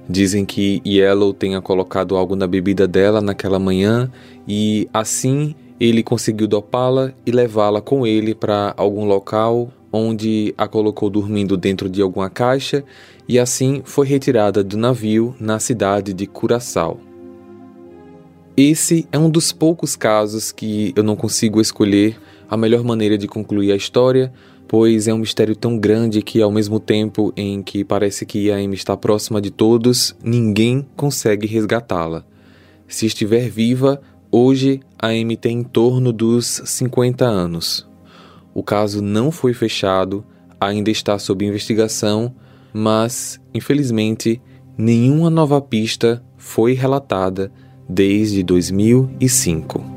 Dizem 0.08 0.46
que 0.46 0.84
Yellow 0.86 1.34
tenha 1.34 1.60
colocado 1.60 2.16
algo 2.16 2.36
na 2.36 2.46
bebida 2.46 2.88
dela 2.88 3.20
naquela 3.20 3.58
manhã 3.58 4.12
e 4.48 4.88
assim 4.94 5.56
ele 5.80 6.04
conseguiu 6.04 6.48
dopá-la 6.48 7.12
e 7.26 7.32
levá-la 7.32 7.82
com 7.82 8.06
ele 8.06 8.36
para 8.36 8.76
algum 8.78 9.06
local 9.06 9.74
onde 9.92 10.54
a 10.56 10.68
colocou 10.68 11.10
dormindo 11.10 11.58
dentro 11.58 11.90
de 11.90 12.00
alguma 12.00 12.30
caixa 12.30 12.84
e 13.28 13.40
assim 13.40 13.82
foi 13.84 14.06
retirada 14.06 14.64
do 14.64 14.78
navio 14.78 15.36
na 15.40 15.58
cidade 15.58 16.14
de 16.14 16.28
Curaçao. 16.28 17.00
Esse 18.56 19.08
é 19.12 19.18
um 19.18 19.30
dos 19.30 19.52
poucos 19.52 19.96
casos 19.96 20.52
que 20.52 20.94
eu 20.96 21.02
não 21.02 21.16
consigo 21.16 21.60
escolher 21.60 22.20
a 22.50 22.56
melhor 22.56 22.84
maneira 22.84 23.18
de 23.18 23.28
concluir 23.28 23.72
a 23.72 23.76
história, 23.76 24.32
pois 24.68 25.08
é 25.08 25.14
um 25.14 25.20
mistério 25.20 25.56
tão 25.56 25.78
grande 25.78 26.22
que, 26.22 26.42
ao 26.42 26.52
mesmo 26.52 26.80
tempo 26.80 27.32
em 27.38 27.64
que 27.64 27.84
parece 27.84 28.26
que 28.26 28.52
a 28.52 28.58
Amy 28.58 28.76
está 28.76 28.98
próxima 28.98 29.42
de 29.42 29.50
todos, 29.50 30.16
ninguém 30.24 30.86
consegue 30.96 31.48
resgatá-la. 31.48 32.26
Se 32.88 33.06
estiver 33.06 33.50
viva, 33.50 34.02
hoje 34.32 34.82
a 35.00 35.08
Amy 35.08 35.38
tem 35.38 35.60
em 35.60 35.64
torno 35.64 36.12
dos 36.12 36.62
50 36.66 37.26
anos. 37.26 37.88
O 38.54 38.62
caso 38.62 39.02
não 39.02 39.32
foi 39.32 39.54
fechado, 39.54 40.26
ainda 40.60 40.90
está 40.90 41.18
sob 41.18 41.46
investigação, 41.46 42.34
mas, 42.74 43.40
infelizmente, 43.54 44.42
nenhuma 44.78 45.30
nova 45.30 45.62
pista 45.62 46.24
foi 46.38 46.74
relatada 46.74 47.52
desde 47.88 48.44
2005. 48.44 49.97